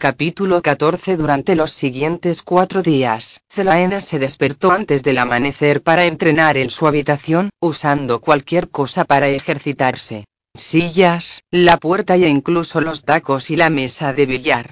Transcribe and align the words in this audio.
Capítulo 0.00 0.62
14 0.62 1.16
Durante 1.16 1.56
los 1.56 1.72
siguientes 1.72 2.42
cuatro 2.42 2.82
días, 2.82 3.40
Zelaena 3.50 4.00
se 4.00 4.20
despertó 4.20 4.70
antes 4.70 5.02
del 5.02 5.18
amanecer 5.18 5.82
para 5.82 6.04
entrenar 6.04 6.56
en 6.56 6.70
su 6.70 6.86
habitación, 6.86 7.50
usando 7.60 8.20
cualquier 8.20 8.68
cosa 8.68 9.04
para 9.04 9.28
ejercitarse. 9.28 10.26
Sillas, 10.54 11.42
la 11.50 11.78
puerta 11.78 12.14
e 12.14 12.28
incluso 12.28 12.80
los 12.80 13.02
tacos 13.02 13.50
y 13.50 13.56
la 13.56 13.70
mesa 13.70 14.12
de 14.12 14.26
billar. 14.26 14.70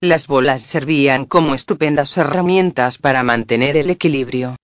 Las 0.00 0.28
bolas 0.28 0.62
servían 0.62 1.24
como 1.24 1.56
estupendas 1.56 2.16
herramientas 2.16 2.98
para 2.98 3.24
mantener 3.24 3.76
el 3.76 3.90
equilibrio. 3.90 4.54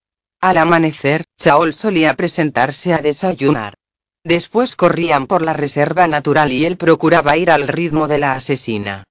Al 0.40 0.58
amanecer, 0.58 1.24
Chaol 1.40 1.74
solía 1.74 2.14
presentarse 2.14 2.94
a 2.94 2.98
desayunar. 2.98 3.74
Después 4.22 4.76
corrían 4.76 5.26
por 5.26 5.42
la 5.42 5.54
reserva 5.54 6.06
natural 6.06 6.52
y 6.52 6.66
él 6.66 6.76
procuraba 6.76 7.36
ir 7.36 7.50
al 7.50 7.66
ritmo 7.66 8.06
de 8.06 8.20
la 8.20 8.34
asesina. 8.34 9.02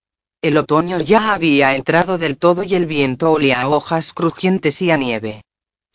El 0.43 0.57
otoño 0.57 0.99
ya 0.99 1.33
había 1.33 1.73
entrado 1.73 2.17
del 2.17 2.37
todo 2.37 2.63
y 2.63 2.75
el 2.75 2.85
viento 2.85 3.31
olía 3.31 3.61
a 3.61 3.69
hojas 3.69 4.11
crujientes 4.11 4.81
y 4.81 4.91
a 4.91 4.97
nieve. 4.97 5.41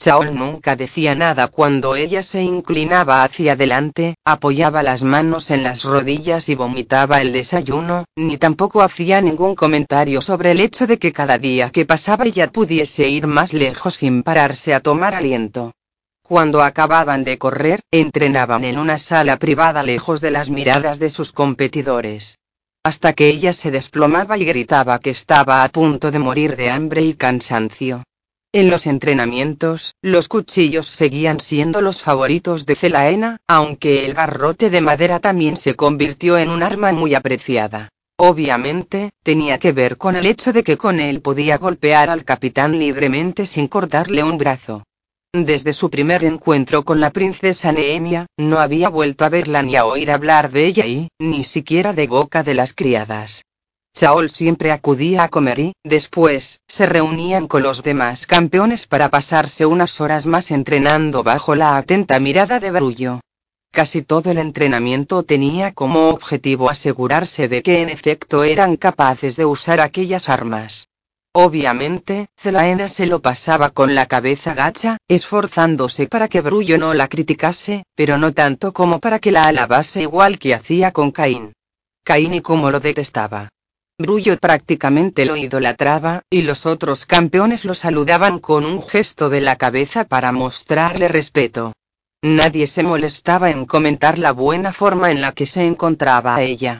Chaol 0.00 0.34
nunca 0.34 0.74
decía 0.74 1.14
nada 1.14 1.48
cuando 1.48 1.96
ella 1.96 2.22
se 2.22 2.42
inclinaba 2.42 3.24
hacia 3.24 3.52
adelante, 3.52 4.14
apoyaba 4.24 4.82
las 4.82 5.02
manos 5.02 5.50
en 5.50 5.64
las 5.64 5.84
rodillas 5.84 6.48
y 6.48 6.54
vomitaba 6.54 7.20
el 7.20 7.30
desayuno, 7.30 8.06
ni 8.16 8.38
tampoco 8.38 8.80
hacía 8.80 9.20
ningún 9.20 9.54
comentario 9.54 10.22
sobre 10.22 10.52
el 10.52 10.60
hecho 10.60 10.86
de 10.86 10.98
que 10.98 11.12
cada 11.12 11.36
día 11.36 11.68
que 11.68 11.84
pasaba 11.84 12.24
ella 12.24 12.50
pudiese 12.50 13.06
ir 13.06 13.26
más 13.26 13.52
lejos 13.52 13.96
sin 13.96 14.22
pararse 14.22 14.72
a 14.72 14.80
tomar 14.80 15.14
aliento. 15.14 15.72
Cuando 16.22 16.62
acababan 16.62 17.22
de 17.22 17.36
correr, 17.36 17.80
entrenaban 17.90 18.64
en 18.64 18.78
una 18.78 18.96
sala 18.96 19.38
privada 19.38 19.82
lejos 19.82 20.22
de 20.22 20.30
las 20.30 20.48
miradas 20.48 20.98
de 20.98 21.10
sus 21.10 21.32
competidores 21.32 22.38
hasta 22.84 23.12
que 23.12 23.28
ella 23.28 23.52
se 23.52 23.70
desplomaba 23.70 24.38
y 24.38 24.44
gritaba 24.44 24.98
que 24.98 25.10
estaba 25.10 25.64
a 25.64 25.68
punto 25.68 26.10
de 26.10 26.18
morir 26.18 26.56
de 26.56 26.70
hambre 26.70 27.02
y 27.02 27.14
cansancio. 27.14 28.04
En 28.50 28.70
los 28.70 28.86
entrenamientos, 28.86 29.94
los 30.00 30.26
cuchillos 30.26 30.86
seguían 30.86 31.38
siendo 31.38 31.82
los 31.82 32.00
favoritos 32.00 32.64
de 32.64 32.76
Celaena, 32.76 33.36
aunque 33.46 34.06
el 34.06 34.14
garrote 34.14 34.70
de 34.70 34.80
madera 34.80 35.20
también 35.20 35.56
se 35.56 35.74
convirtió 35.74 36.38
en 36.38 36.48
un 36.48 36.62
arma 36.62 36.92
muy 36.92 37.14
apreciada. 37.14 37.90
Obviamente, 38.16 39.10
tenía 39.22 39.58
que 39.58 39.72
ver 39.72 39.96
con 39.96 40.16
el 40.16 40.26
hecho 40.26 40.52
de 40.52 40.64
que 40.64 40.76
con 40.76 40.98
él 40.98 41.20
podía 41.20 41.58
golpear 41.58 42.10
al 42.10 42.24
capitán 42.24 42.78
libremente 42.78 43.44
sin 43.44 43.68
cortarle 43.68 44.24
un 44.24 44.38
brazo. 44.38 44.82
Desde 45.34 45.74
su 45.74 45.90
primer 45.90 46.24
encuentro 46.24 46.86
con 46.86 47.00
la 47.00 47.10
princesa 47.10 47.70
Neemia, 47.70 48.26
no 48.38 48.60
había 48.60 48.88
vuelto 48.88 49.26
a 49.26 49.28
verla 49.28 49.62
ni 49.62 49.76
a 49.76 49.84
oír 49.84 50.10
hablar 50.10 50.50
de 50.50 50.64
ella 50.64 50.86
y, 50.86 51.08
ni 51.18 51.44
siquiera 51.44 51.92
de 51.92 52.06
boca 52.06 52.42
de 52.42 52.54
las 52.54 52.72
criadas. 52.72 53.44
Chaol 53.94 54.30
siempre 54.30 54.72
acudía 54.72 55.24
a 55.24 55.28
comer 55.28 55.58
y, 55.58 55.72
después, 55.84 56.60
se 56.66 56.86
reunían 56.86 57.46
con 57.46 57.62
los 57.62 57.82
demás 57.82 58.26
campeones 58.26 58.86
para 58.86 59.10
pasarse 59.10 59.66
unas 59.66 60.00
horas 60.00 60.24
más 60.24 60.50
entrenando 60.50 61.22
bajo 61.22 61.54
la 61.54 61.76
atenta 61.76 62.18
mirada 62.20 62.58
de 62.58 62.70
Barullo. 62.70 63.20
Casi 63.70 64.00
todo 64.00 64.30
el 64.30 64.38
entrenamiento 64.38 65.24
tenía 65.24 65.74
como 65.74 66.08
objetivo 66.08 66.70
asegurarse 66.70 67.48
de 67.48 67.62
que 67.62 67.82
en 67.82 67.90
efecto 67.90 68.44
eran 68.44 68.76
capaces 68.76 69.36
de 69.36 69.44
usar 69.44 69.80
aquellas 69.80 70.30
armas. 70.30 70.88
Obviamente, 71.34 72.28
Zelaena 72.36 72.88
se 72.88 73.06
lo 73.06 73.20
pasaba 73.20 73.70
con 73.70 73.94
la 73.94 74.06
cabeza 74.06 74.54
gacha, 74.54 74.98
esforzándose 75.08 76.06
para 76.06 76.28
que 76.28 76.40
Brullo 76.40 76.78
no 76.78 76.94
la 76.94 77.08
criticase, 77.08 77.84
pero 77.94 78.18
no 78.18 78.32
tanto 78.32 78.72
como 78.72 78.98
para 78.98 79.18
que 79.18 79.30
la 79.30 79.46
alabase 79.46 80.02
igual 80.02 80.38
que 80.38 80.54
hacía 80.54 80.90
con 80.90 81.10
Caín. 81.10 81.52
Caín 82.04 82.34
y 82.34 82.40
como 82.40 82.70
lo 82.70 82.80
detestaba. 82.80 83.50
Brullo 84.00 84.38
prácticamente 84.38 85.26
lo 85.26 85.36
idolatraba, 85.36 86.22
y 86.30 86.42
los 86.42 86.66
otros 86.66 87.04
campeones 87.04 87.64
lo 87.64 87.74
saludaban 87.74 88.38
con 88.38 88.64
un 88.64 88.80
gesto 88.80 89.28
de 89.28 89.40
la 89.40 89.56
cabeza 89.56 90.04
para 90.04 90.32
mostrarle 90.32 91.08
respeto. 91.08 91.72
Nadie 92.22 92.66
se 92.66 92.82
molestaba 92.82 93.50
en 93.50 93.66
comentar 93.66 94.18
la 94.18 94.32
buena 94.32 94.72
forma 94.72 95.10
en 95.10 95.20
la 95.20 95.32
que 95.32 95.46
se 95.46 95.66
encontraba 95.66 96.42
ella. 96.42 96.78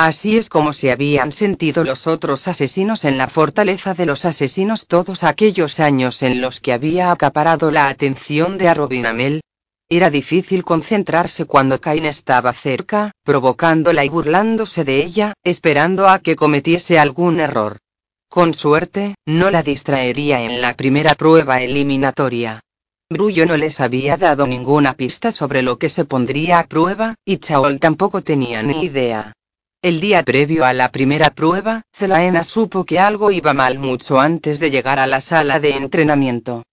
Así 0.00 0.36
es 0.36 0.48
como 0.48 0.72
se 0.72 0.92
habían 0.92 1.32
sentido 1.32 1.82
los 1.82 2.06
otros 2.06 2.46
asesinos 2.46 3.04
en 3.04 3.18
la 3.18 3.26
fortaleza 3.26 3.94
de 3.94 4.06
los 4.06 4.24
asesinos 4.24 4.86
todos 4.86 5.24
aquellos 5.24 5.80
años 5.80 6.22
en 6.22 6.40
los 6.40 6.60
que 6.60 6.72
había 6.72 7.10
acaparado 7.10 7.72
la 7.72 7.88
atención 7.88 8.58
de 8.58 8.68
Arobinamel. 8.68 9.40
Era 9.88 10.08
difícil 10.08 10.62
concentrarse 10.62 11.46
cuando 11.46 11.80
Cain 11.80 12.04
estaba 12.04 12.52
cerca, 12.52 13.10
provocándola 13.24 14.04
y 14.04 14.08
burlándose 14.08 14.84
de 14.84 15.02
ella, 15.02 15.34
esperando 15.42 16.08
a 16.08 16.20
que 16.20 16.36
cometiese 16.36 17.00
algún 17.00 17.40
error. 17.40 17.78
Con 18.28 18.54
suerte, 18.54 19.16
no 19.26 19.50
la 19.50 19.64
distraería 19.64 20.42
en 20.42 20.60
la 20.60 20.76
primera 20.76 21.16
prueba 21.16 21.60
eliminatoria. 21.60 22.60
Brullo 23.10 23.46
no 23.46 23.56
les 23.56 23.80
había 23.80 24.16
dado 24.16 24.46
ninguna 24.46 24.94
pista 24.94 25.32
sobre 25.32 25.62
lo 25.62 25.76
que 25.76 25.88
se 25.88 26.04
pondría 26.04 26.60
a 26.60 26.66
prueba, 26.68 27.16
y 27.24 27.38
Chaol 27.38 27.80
tampoco 27.80 28.22
tenía 28.22 28.62
ni 28.62 28.84
idea. 28.84 29.32
El 29.80 30.00
día 30.00 30.24
previo 30.24 30.64
a 30.64 30.72
la 30.72 30.90
primera 30.90 31.30
prueba, 31.30 31.82
Zelaena 31.94 32.42
supo 32.42 32.84
que 32.84 32.98
algo 32.98 33.30
iba 33.30 33.54
mal 33.54 33.78
mucho 33.78 34.18
antes 34.18 34.58
de 34.58 34.72
llegar 34.72 34.98
a 34.98 35.06
la 35.06 35.20
sala 35.20 35.60
de 35.60 35.76
entrenamiento. 35.76 36.64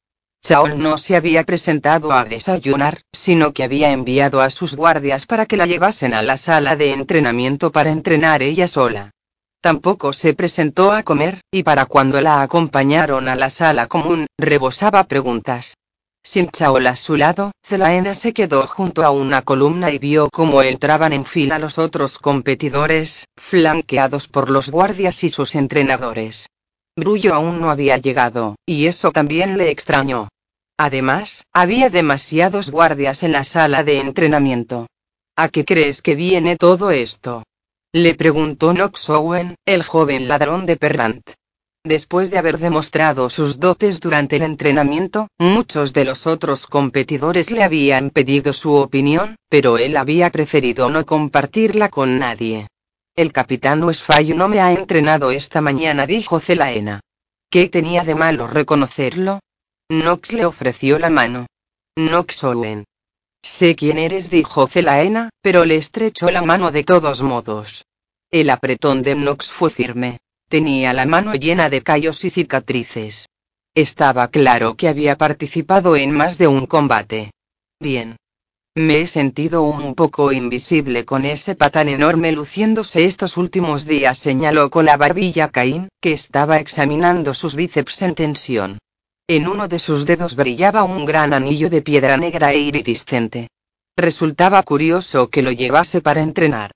Chaol 0.44 0.80
no 0.80 0.98
se 0.98 1.16
había 1.16 1.44
presentado 1.44 2.12
a 2.12 2.26
desayunar, 2.26 3.02
sino 3.14 3.54
que 3.54 3.64
había 3.64 3.92
enviado 3.92 4.42
a 4.42 4.50
sus 4.50 4.76
guardias 4.76 5.28
para 5.28 5.46
que 5.46 5.56
la 5.56 5.68
llevasen 5.68 6.16
a 6.16 6.24
la 6.24 6.36
sala 6.36 6.76
de 6.76 6.94
entrenamiento 6.94 7.72
para 7.72 7.92
entrenar 7.92 8.42
ella 8.42 8.68
sola. 8.68 9.12
Tampoco 9.62 10.12
se 10.12 10.34
presentó 10.34 10.92
a 10.92 11.04
comer, 11.04 11.42
y 11.52 11.62
para 11.62 11.86
cuando 11.86 12.20
la 12.22 12.42
acompañaron 12.42 13.28
a 13.28 13.36
la 13.36 13.52
sala 13.52 13.86
común, 13.86 14.26
rebosaba 14.40 15.04
preguntas. 15.04 15.76
Sin 16.26 16.50
Chaol 16.50 16.88
a 16.88 16.96
su 16.96 17.18
lado, 17.18 17.52
Zelaena 17.64 18.16
se 18.16 18.34
quedó 18.34 18.66
junto 18.66 19.04
a 19.04 19.12
una 19.12 19.44
columna 19.44 19.92
y 19.92 20.00
vio 20.00 20.28
cómo 20.32 20.64
entraban 20.64 21.14
en 21.14 21.24
fila 21.24 21.60
los 21.60 21.78
otros 21.78 22.18
competidores, 22.18 23.26
flanqueados 23.38 24.28
por 24.28 24.50
los 24.50 24.72
guardias 24.72 25.24
y 25.24 25.30
sus 25.30 25.54
entrenadores. 25.54 26.48
Brullo 26.98 27.36
aún 27.36 27.62
no 27.62 27.70
había 27.70 27.98
llegado, 27.98 28.56
y 28.66 28.88
eso 28.88 29.12
también 29.12 29.60
le 29.60 29.70
extrañó. 29.70 30.30
Además, 30.80 31.44
había 31.54 31.92
demasiados 31.92 32.72
guardias 32.72 33.22
en 33.22 33.32
la 33.32 33.44
sala 33.44 33.84
de 33.84 34.00
entrenamiento. 34.00 34.88
¿A 35.36 35.50
qué 35.50 35.64
crees 35.64 36.02
que 36.02 36.16
viene 36.16 36.56
todo 36.56 36.90
esto? 36.90 37.44
Le 37.94 38.16
preguntó 38.16 38.74
Nox 38.74 39.12
Owen, 39.12 39.58
el 39.64 39.84
joven 39.84 40.28
ladrón 40.28 40.66
de 40.66 40.76
Perrant. 40.76 41.30
Después 41.86 42.32
de 42.32 42.40
haber 42.40 42.58
demostrado 42.58 43.30
sus 43.30 43.60
dotes 43.60 44.00
durante 44.00 44.38
el 44.38 44.42
entrenamiento, 44.42 45.28
muchos 45.38 45.94
de 45.94 46.04
los 46.04 46.26
otros 46.26 46.66
competidores 46.66 47.52
le 47.52 47.62
habían 47.62 48.10
pedido 48.10 48.54
su 48.54 48.74
opinión, 48.74 49.36
pero 49.50 49.78
él 49.78 49.96
había 49.96 50.32
preferido 50.32 50.90
no 50.90 51.06
compartirla 51.06 51.90
con 51.90 52.18
nadie. 52.18 52.70
El 53.16 53.32
capitán 53.32 53.84
Westfall 53.84 54.36
no 54.36 54.48
me 54.48 54.62
ha 54.62 54.72
entrenado 54.72 55.30
esta 55.30 55.62
mañana, 55.62 56.08
dijo 56.08 56.40
Zelaena. 56.40 57.02
¿Qué 57.52 57.70
tenía 57.70 58.04
de 58.04 58.16
malo 58.16 58.48
reconocerlo? 58.48 59.42
Nox 59.88 60.34
le 60.34 60.48
ofreció 60.48 60.98
la 60.98 61.12
mano. 61.12 61.46
Nox 61.96 62.44
Owen. 62.46 62.86
Sé 63.44 63.76
quién 63.76 64.00
eres, 64.00 64.32
dijo 64.32 64.66
Zelaena, 64.66 65.30
pero 65.40 65.66
le 65.66 65.76
estrechó 65.76 66.32
la 66.32 66.42
mano 66.42 66.72
de 66.72 66.84
todos 66.84 67.22
modos. 67.22 67.86
El 68.32 68.50
apretón 68.50 69.04
de 69.04 69.14
Nox 69.14 69.52
fue 69.52 69.70
firme. 69.70 70.18
Tenía 70.48 70.94
la 70.94 71.06
mano 71.06 71.34
llena 71.34 71.70
de 71.70 71.82
callos 71.82 72.24
y 72.24 72.30
cicatrices. 72.30 73.28
Estaba 73.74 74.28
claro 74.30 74.76
que 74.76 74.88
había 74.88 75.18
participado 75.18 75.96
en 75.96 76.12
más 76.12 76.38
de 76.38 76.48
un 76.48 76.66
combate. 76.66 77.32
Bien. 77.80 78.16
Me 78.78 79.02
he 79.02 79.08
sentido 79.08 79.64
un 79.64 79.96
poco 79.96 80.32
invisible 80.32 81.06
con 81.06 81.26
ese 81.26 81.56
patán 81.56 81.88
enorme 81.88 82.32
luciéndose 82.32 83.06
estos 83.06 83.38
últimos 83.38 83.86
días, 83.86 84.18
señaló 84.18 84.70
con 84.70 84.86
la 84.86 84.98
barbilla 84.98 85.50
Caín, 85.50 85.88
que 86.02 86.14
estaba 86.14 86.60
examinando 86.60 87.34
sus 87.34 87.56
bíceps 87.56 88.02
en 88.02 88.16
tensión. 88.16 88.78
En 89.28 89.48
uno 89.48 89.68
de 89.68 89.80
sus 89.80 90.06
dedos 90.06 90.36
brillaba 90.36 90.84
un 90.84 91.06
gran 91.06 91.34
anillo 91.34 91.70
de 91.70 91.82
piedra 91.82 92.18
negra 92.18 92.52
e 92.52 92.60
iridiscente. 92.60 93.48
Resultaba 93.98 94.62
curioso 94.64 95.30
que 95.30 95.42
lo 95.42 95.52
llevase 95.52 96.02
para 96.02 96.22
entrenar. 96.22 96.72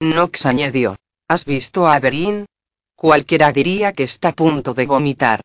Nox 0.00 0.44
añadió. 0.44 0.96
¿Has 1.28 1.44
visto 1.44 1.86
a 1.86 1.98
Berin? 2.00 2.46
Cualquiera 2.96 3.52
diría 3.52 3.92
que 3.92 4.04
está 4.04 4.28
a 4.28 4.32
punto 4.32 4.74
de 4.74 4.86
vomitar. 4.86 5.40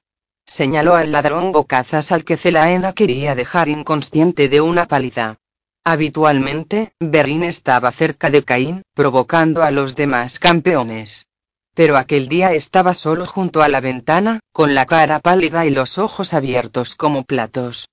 Señaló 0.45 0.95
al 0.95 1.11
ladrón 1.11 1.51
bocazas 1.51 2.11
al 2.11 2.23
que 2.23 2.37
Celaena 2.37 2.93
quería 2.93 3.35
dejar 3.35 3.69
inconsciente 3.69 4.49
de 4.49 4.61
una 4.61 4.87
pálida. 4.87 5.37
Habitualmente, 5.83 6.93
Berin 6.99 7.43
estaba 7.43 7.91
cerca 7.91 8.29
de 8.29 8.43
Caín, 8.43 8.83
provocando 8.93 9.63
a 9.63 9.71
los 9.71 9.95
demás 9.95 10.39
campeones. 10.39 11.27
Pero 11.73 11.97
aquel 11.97 12.27
día 12.27 12.53
estaba 12.53 12.93
solo 12.93 13.25
junto 13.25 13.61
a 13.61 13.69
la 13.69 13.79
ventana, 13.79 14.39
con 14.51 14.75
la 14.75 14.85
cara 14.85 15.19
pálida 15.19 15.65
y 15.65 15.69
los 15.71 15.97
ojos 15.97 16.33
abiertos 16.33 16.95
como 16.95 17.23
platos. 17.23 17.89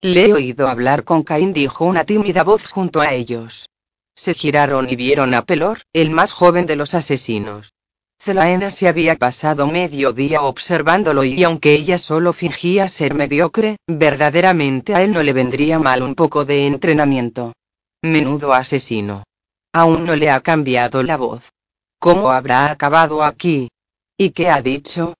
Le 0.00 0.26
he 0.26 0.32
oído 0.32 0.68
hablar 0.68 1.04
con 1.04 1.22
Caín, 1.22 1.52
dijo 1.52 1.84
una 1.84 2.04
tímida 2.04 2.42
voz 2.42 2.70
junto 2.70 3.00
a 3.00 3.12
ellos. 3.12 3.68
Se 4.14 4.34
giraron 4.34 4.90
y 4.90 4.96
vieron 4.96 5.34
a 5.34 5.42
Pelor, 5.42 5.82
el 5.92 6.10
más 6.10 6.32
joven 6.32 6.66
de 6.66 6.76
los 6.76 6.94
asesinos. 6.94 7.72
Zelaena 8.24 8.70
se 8.70 8.86
había 8.86 9.16
pasado 9.16 9.66
medio 9.66 10.12
día 10.12 10.42
observándolo 10.42 11.24
y 11.24 11.42
aunque 11.42 11.72
ella 11.72 11.98
solo 11.98 12.32
fingía 12.32 12.86
ser 12.86 13.14
mediocre, 13.14 13.78
verdaderamente 13.88 14.94
a 14.94 15.02
él 15.02 15.10
no 15.10 15.24
le 15.24 15.32
vendría 15.32 15.80
mal 15.80 16.04
un 16.04 16.14
poco 16.14 16.44
de 16.44 16.68
entrenamiento. 16.68 17.52
Menudo 18.00 18.54
asesino. 18.54 19.24
Aún 19.72 20.04
no 20.04 20.14
le 20.14 20.30
ha 20.30 20.38
cambiado 20.38 21.02
la 21.02 21.16
voz. 21.16 21.50
¿Cómo 21.98 22.30
habrá 22.30 22.70
acabado 22.70 23.24
aquí? 23.24 23.70
¿Y 24.16 24.30
qué 24.30 24.48
ha 24.48 24.62
dicho? 24.62 25.14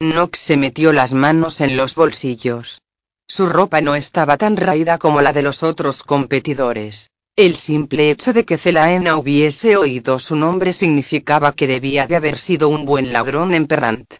Nox 0.00 0.40
se 0.40 0.56
metió 0.56 0.92
las 0.92 1.12
manos 1.12 1.60
en 1.60 1.76
los 1.76 1.94
bolsillos. 1.94 2.80
Su 3.28 3.46
ropa 3.46 3.80
no 3.82 3.94
estaba 3.94 4.36
tan 4.36 4.56
raída 4.56 4.98
como 4.98 5.22
la 5.22 5.32
de 5.32 5.42
los 5.42 5.62
otros 5.62 6.02
competidores. 6.02 7.08
El 7.38 7.54
simple 7.54 8.10
hecho 8.10 8.32
de 8.32 8.44
que 8.44 8.58
Celaena 8.58 9.16
hubiese 9.16 9.76
oído 9.76 10.18
su 10.18 10.34
nombre 10.34 10.72
significaba 10.72 11.52
que 11.52 11.68
debía 11.68 12.08
de 12.08 12.16
haber 12.16 12.36
sido 12.36 12.68
un 12.68 12.84
buen 12.84 13.12
ladrón 13.12 13.54
en 13.54 13.68
Perrant. 13.68 14.12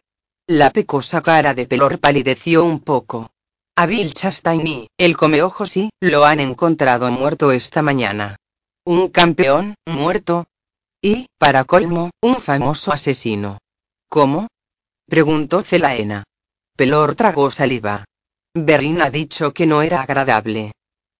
La 0.46 0.70
pecosa 0.70 1.20
cara 1.20 1.52
de 1.52 1.66
Pelor 1.66 1.98
palideció 1.98 2.64
un 2.64 2.78
poco. 2.78 3.32
A 3.74 3.86
Bill 3.86 4.14
Chastain 4.14 4.86
el 4.96 5.16
comeojos 5.16 5.76
y, 5.76 5.90
lo 5.98 6.24
han 6.24 6.38
encontrado 6.38 7.10
muerto 7.10 7.50
esta 7.50 7.82
mañana. 7.82 8.36
Un 8.84 9.08
campeón, 9.08 9.74
muerto. 9.84 10.46
Y, 11.02 11.26
para 11.38 11.64
colmo, 11.64 12.10
un 12.22 12.36
famoso 12.36 12.92
asesino. 12.92 13.58
¿Cómo? 14.08 14.46
preguntó 15.08 15.62
Celaena. 15.62 16.22
Pelor 16.76 17.16
tragó 17.16 17.50
saliva. 17.50 18.04
Berrin 18.54 19.02
ha 19.02 19.10
dicho 19.10 19.52
que 19.52 19.66
no 19.66 19.82
era 19.82 20.02
agradable 20.02 20.70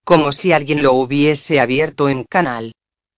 como 0.09 0.31
si 0.31 0.53
alguien 0.53 0.81
lo 0.81 0.93
hubiese 0.93 1.59
abierto 1.59 2.09
en 2.09 2.23
canal. 2.23 2.71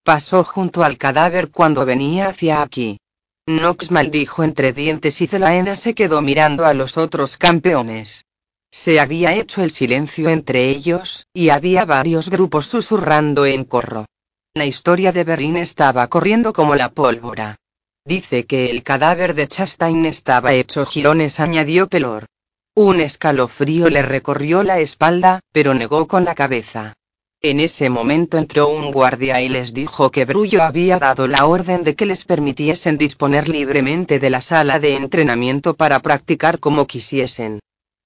Pasó 0.03 0.43
junto 0.43 0.83
al 0.83 0.97
cadáver 0.97 1.49
cuando 1.49 1.85
venía 1.85 2.27
hacia 2.27 2.61
aquí. 2.61 2.99
Nox 3.47 3.91
maldijo 3.91 4.43
entre 4.43 4.73
dientes 4.73 5.21
y 5.21 5.27
Zelaena 5.27 5.77
se 5.77 5.93
quedó 5.93 6.21
mirando 6.21 6.65
a 6.65 6.73
los 6.73 6.97
otros 6.97 7.37
campeones. 7.37 8.25
Se 8.69 8.99
había 8.99 9.33
hecho 9.35 9.63
el 9.63 9.71
silencio 9.71 10.27
entre 10.27 10.67
ellos, 10.67 11.27
y 11.33 11.47
había 11.47 11.85
varios 11.85 12.29
grupos 12.29 12.67
susurrando 12.67 13.45
en 13.45 13.63
corro. 13.63 14.05
La 14.53 14.65
historia 14.65 15.13
de 15.13 15.23
Berrin 15.23 15.55
estaba 15.55 16.05
corriendo 16.09 16.51
como 16.51 16.75
la 16.75 16.91
pólvora. 16.91 17.55
Dice 18.03 18.45
que 18.45 18.69
el 18.69 18.83
cadáver 18.83 19.33
de 19.33 19.47
Chastain 19.47 20.05
estaba 20.05 20.51
hecho 20.51 20.85
girones, 20.85 21.39
añadió 21.39 21.87
Pelor. 21.87 22.25
Un 22.75 23.01
escalofrío 23.01 23.89
le 23.89 24.01
recorrió 24.01 24.63
la 24.63 24.79
espalda, 24.79 25.41
pero 25.51 25.73
negó 25.73 26.07
con 26.07 26.23
la 26.23 26.35
cabeza. 26.35 26.93
En 27.41 27.59
ese 27.59 27.89
momento 27.89 28.37
entró 28.37 28.69
un 28.69 28.91
guardia 28.91 29.41
y 29.41 29.49
les 29.49 29.73
dijo 29.73 30.09
que 30.09 30.23
Brullo 30.23 30.63
había 30.63 30.97
dado 30.97 31.27
la 31.27 31.47
orden 31.47 31.83
de 31.83 31.95
que 31.95 32.05
les 32.05 32.23
permitiesen 32.23 32.97
disponer 32.97 33.49
libremente 33.49 34.19
de 34.19 34.29
la 34.29 34.39
sala 34.39 34.79
de 34.79 34.95
entrenamiento 34.95 35.73
para 35.73 35.99
practicar 35.99 36.59
como 36.59 36.87
quisiesen. 36.87 37.59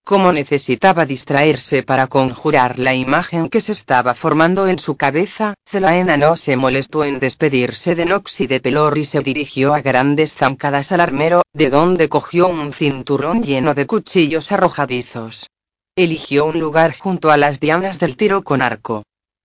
Como 0.06 0.32
necesitaba 0.32 1.08
distraerse 1.08 1.82
para 1.82 2.06
conjurar 2.06 2.78
la 2.78 2.94
imagen 2.94 3.50
que 3.50 3.60
se 3.60 3.72
estaba 3.72 4.14
formando 4.14 4.68
en 4.68 4.78
su 4.78 4.98
cabeza, 4.98 5.56
Zelaena 5.68 6.16
no 6.16 6.36
se 6.36 6.56
molestó 6.58 7.04
en 7.04 7.20
despedirse 7.20 7.96
de 7.96 8.06
Nox 8.06 8.42
y 8.42 8.46
de 8.46 8.60
Pelor 8.60 9.00
y 9.00 9.06
se 9.06 9.22
dirigió 9.22 9.74
a 9.74 9.82
grandes 9.82 10.36
zancadas 10.36 10.92
al 10.92 11.02
armero, 11.02 11.42
de 11.54 11.72
donde 11.72 12.08
cogió 12.08 12.48
un 12.48 12.72
cinturón 12.72 13.42
lleno 13.42 13.74
de 13.74 13.88
cuchillos 13.88 14.52
arrojadizos. 14.52 15.50
Eligió 15.96 16.46
un 16.46 16.60
lugar 16.60 16.96
junto 16.96 17.32
a 17.32 17.38
las 17.38 17.60
dianas 17.60 17.98
del 17.98 18.16
tiro 18.16 18.44
con 18.44 18.62
arco. 18.62 19.02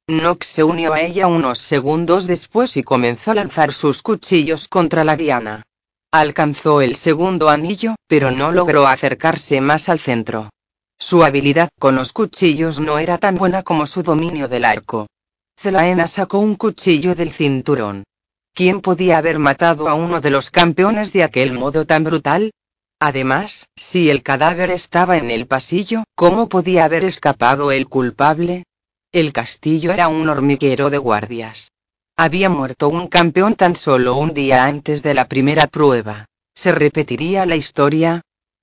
Nox 0.09 0.47
se 0.47 0.63
unió 0.63 0.93
a 0.93 1.01
ella 1.01 1.27
unos 1.27 1.59
segundos 1.59 2.27
después 2.27 2.77
y 2.77 2.83
comenzó 2.83 3.31
a 3.31 3.37
lanzar 3.37 3.73
sus 3.73 4.03
cuchillos 4.03 4.69
contra 4.69 5.05
la 5.05 5.17
diana. 5.17 5.63
Alcanzó 6.13 6.81
el 6.81 6.97
segundo 6.97 7.51
anillo, 7.51 7.95
pero 8.09 8.33
no 8.33 8.51
logró 8.51 8.89
acercarse 8.89 9.61
más 9.61 9.89
al 9.89 10.01
centro. 10.01 10.51
Su 10.99 11.23
habilidad 11.23 11.69
con 11.79 11.95
los 11.95 12.13
cuchillos 12.13 12.81
no 12.81 12.99
era 12.99 13.19
tan 13.19 13.37
buena 13.37 13.63
como 13.63 13.87
su 13.87 14.03
dominio 14.03 14.49
del 14.49 14.65
arco. 14.65 15.07
Zelaena 15.57 16.09
sacó 16.09 16.41
un 16.41 16.57
cuchillo 16.57 17.15
del 17.15 17.31
cinturón. 17.31 18.03
¿Quién 18.53 18.81
podía 18.81 19.19
haber 19.19 19.39
matado 19.39 19.89
a 19.89 19.95
uno 19.95 20.21
de 20.21 20.31
los 20.31 20.51
campeones 20.51 21.13
de 21.13 21.23
aquel 21.23 21.53
modo 21.53 21.87
tan 21.87 22.03
brutal? 22.03 22.51
Además, 22.99 23.69
si 23.77 24.11
el 24.11 24.25
cadáver 24.25 24.71
estaba 24.71 25.17
en 25.17 25.31
el 25.31 25.47
pasillo, 25.47 26.03
¿cómo 26.17 26.49
podía 26.49 26.87
haber 26.87 27.05
escapado 27.05 27.71
el 27.71 27.87
culpable? 27.89 28.65
El 29.13 29.33
castillo 29.33 29.93
era 29.93 30.09
un 30.09 30.29
hormiguero 30.29 30.91
de 30.91 30.99
guardias. 30.99 31.71
Había 32.23 32.51
muerto 32.51 32.91
un 32.91 33.09
campeón 33.09 33.55
tan 33.55 33.75
solo 33.75 34.15
un 34.15 34.35
día 34.35 34.67
antes 34.67 35.03
de 35.03 35.15
la 35.15 35.27
primera 35.27 35.69
prueba. 35.69 36.27
¿Se 36.55 36.71
repetiría 36.71 37.47
la 37.47 37.57
historia? 37.57 38.21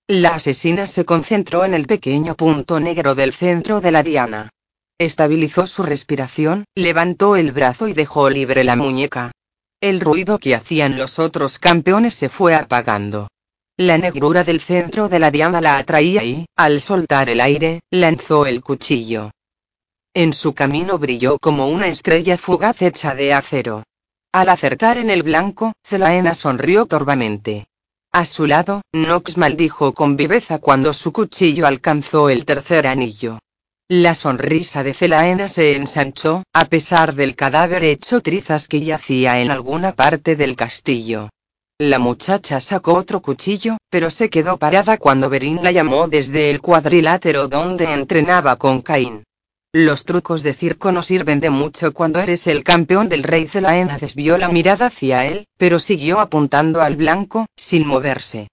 La 0.08 0.36
asesina 0.36 0.86
se 0.86 1.06
concentró 1.06 1.66
en 1.66 1.74
el 1.74 1.88
pequeño 1.88 2.36
punto 2.36 2.80
negro 2.80 3.16
del 3.16 3.34
centro 3.34 3.82
de 3.82 3.92
la 3.92 4.04
diana. 4.04 4.52
Estabilizó 5.00 5.66
su 5.66 5.82
respiración, 5.82 6.66
levantó 6.76 7.36
el 7.36 7.52
brazo 7.52 7.88
y 7.88 7.94
dejó 7.94 8.30
libre 8.30 8.64
la 8.64 8.76
muñeca. 8.76 9.32
El 9.82 10.02
ruido 10.02 10.38
que 10.38 10.54
hacían 10.54 10.96
los 10.96 11.18
otros 11.18 11.58
campeones 11.58 12.14
se 12.14 12.30
fue 12.30 12.54
apagando. 12.54 13.28
La 13.76 13.98
negrura 13.98 14.44
del 14.44 14.60
centro 14.60 15.10
de 15.10 15.18
la 15.18 15.32
diana 15.32 15.62
la 15.62 15.80
atraía 15.80 16.24
y, 16.24 16.46
al 16.56 16.80
soltar 16.80 17.28
el 17.28 17.42
aire, 17.42 17.80
lanzó 17.90 18.46
el 18.46 18.62
cuchillo. 18.62 19.32
En 20.20 20.34
su 20.34 20.56
camino 20.56 20.98
brilló 20.98 21.38
como 21.38 21.68
una 21.68 21.90
estrella 21.90 22.40
fugaz 22.40 22.82
hecha 22.82 23.14
de 23.14 23.34
acero. 23.34 23.84
Al 24.34 24.50
acertar 24.50 24.98
en 24.98 25.12
el 25.12 25.22
blanco, 25.22 25.74
Zelaena 25.88 26.34
sonrió 26.34 26.88
torvamente. 26.88 27.68
A 28.12 28.26
su 28.26 28.48
lado, 28.48 28.82
Nox 28.94 29.38
maldijo 29.38 29.94
con 29.94 30.18
viveza 30.18 30.58
cuando 30.58 30.92
su 30.96 31.14
cuchillo 31.14 31.68
alcanzó 31.68 32.32
el 32.32 32.46
tercer 32.46 32.88
anillo. 32.88 33.38
La 33.90 34.16
sonrisa 34.16 34.82
de 34.82 34.96
Zelaena 34.96 35.50
se 35.50 35.76
ensanchó, 35.76 36.42
a 36.52 36.66
pesar 36.66 37.14
del 37.14 37.36
cadáver 37.36 37.84
hecho 37.84 38.22
trizas 38.22 38.68
que 38.68 38.82
yacía 38.82 39.40
en 39.40 39.52
alguna 39.52 39.92
parte 39.92 40.36
del 40.36 40.56
castillo. 40.56 41.30
La 41.78 42.00
muchacha 42.00 42.60
sacó 42.60 42.96
otro 42.96 43.22
cuchillo, 43.22 43.78
pero 43.92 44.10
se 44.10 44.32
quedó 44.32 44.58
parada 44.58 44.98
cuando 44.98 45.30
Berin 45.30 45.60
la 45.62 45.72
llamó 45.72 46.08
desde 46.08 46.50
el 46.50 46.60
cuadrilátero 46.60 47.48
donde 47.48 47.94
entrenaba 47.94 48.56
con 48.56 48.82
Caín. 48.82 49.27
Los 49.80 50.06
trucos 50.06 50.42
de 50.42 50.56
circo 50.56 50.92
no 50.92 51.04
sirven 51.04 51.40
de 51.40 51.52
mucho 51.52 51.94
cuando 51.94 52.20
eres 52.20 52.48
el 52.48 52.64
campeón 52.64 53.10
del 53.10 53.22
rey. 53.22 53.46
Zelaena 53.46 54.00
desvió 54.00 54.40
la 54.40 54.50
mirada 54.50 54.88
hacia 54.88 55.28
él, 55.28 55.46
pero 55.56 55.78
siguió 55.78 56.20
apuntando 56.20 56.82
al 56.82 56.96
blanco, 56.96 57.46
sin 57.56 57.86
moverse. 57.86 58.48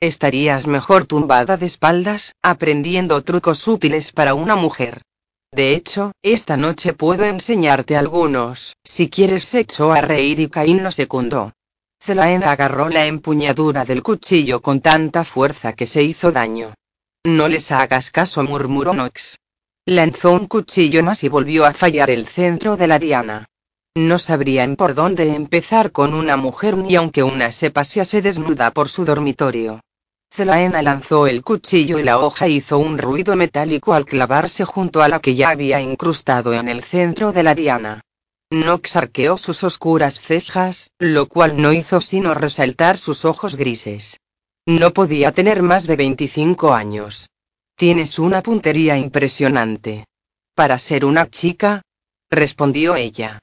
Estarías 0.00 0.66
mejor 0.66 1.04
tumbada 1.04 1.58
de 1.58 1.66
espaldas, 1.66 2.36
aprendiendo 2.40 3.20
trucos 3.20 3.68
útiles 3.68 4.12
para 4.12 4.32
una 4.32 4.56
mujer. 4.56 5.02
De 5.52 5.74
hecho, 5.74 6.12
esta 6.22 6.56
noche 6.56 6.94
puedo 6.94 7.26
enseñarte 7.26 7.94
algunos, 7.94 8.74
si 8.82 9.10
quieres 9.10 9.44
se 9.44 9.60
echó 9.60 9.92
a 9.92 10.00
reír 10.00 10.40
y 10.40 10.48
Caín 10.48 10.82
lo 10.82 10.90
secundó. 10.90 11.52
Zelaena 12.02 12.50
agarró 12.50 12.88
la 12.88 13.04
empuñadura 13.04 13.84
del 13.84 14.02
cuchillo 14.02 14.62
con 14.62 14.80
tanta 14.80 15.22
fuerza 15.24 15.74
que 15.74 15.86
se 15.86 16.02
hizo 16.02 16.32
daño. 16.32 16.72
No 17.26 17.46
les 17.46 17.70
hagas 17.72 18.10
caso, 18.10 18.42
murmuró 18.42 18.94
Nox. 18.94 19.36
Lanzó 19.86 20.30
un 20.30 20.46
cuchillo 20.46 21.02
más 21.02 21.24
y 21.24 21.28
volvió 21.28 21.66
a 21.66 21.74
fallar 21.74 22.08
el 22.08 22.28
centro 22.28 22.76
de 22.76 22.86
la 22.86 23.00
diana. 23.00 23.46
No 23.96 24.20
sabrían 24.20 24.76
por 24.76 24.94
dónde 24.94 25.34
empezar 25.34 25.90
con 25.90 26.14
una 26.14 26.36
mujer 26.36 26.76
ni 26.76 26.94
aunque 26.94 27.24
una 27.24 27.50
se 27.50 27.72
pasease 27.72 28.22
desnuda 28.22 28.70
por 28.70 28.88
su 28.88 29.04
dormitorio. 29.04 29.80
Zelaena 30.32 30.82
lanzó 30.82 31.26
el 31.26 31.42
cuchillo 31.42 31.98
y 31.98 32.04
la 32.04 32.20
hoja 32.20 32.46
hizo 32.46 32.78
un 32.78 32.96
ruido 32.96 33.34
metálico 33.34 33.92
al 33.92 34.06
clavarse 34.06 34.64
junto 34.64 35.02
a 35.02 35.08
la 35.08 35.18
que 35.18 35.34
ya 35.34 35.50
había 35.50 35.80
incrustado 35.80 36.54
en 36.54 36.68
el 36.68 36.84
centro 36.84 37.32
de 37.32 37.42
la 37.42 37.56
diana. 37.56 38.02
Nox 38.52 38.94
arqueó 38.94 39.36
sus 39.36 39.64
oscuras 39.64 40.20
cejas, 40.20 40.92
lo 41.00 41.26
cual 41.26 41.60
no 41.60 41.72
hizo 41.72 42.00
sino 42.00 42.34
resaltar 42.34 42.98
sus 42.98 43.24
ojos 43.24 43.56
grises. 43.56 44.20
No 44.64 44.92
podía 44.92 45.32
tener 45.32 45.60
más 45.60 45.88
de 45.88 45.96
25 45.96 46.72
años. 46.72 47.31
Tienes 47.74 48.18
una 48.18 48.42
puntería 48.42 48.96
impresionante. 48.96 50.06
Para 50.54 50.78
ser 50.78 51.04
una 51.04 51.28
chica, 51.28 51.82
respondió 52.30 52.96
ella. 52.96 53.38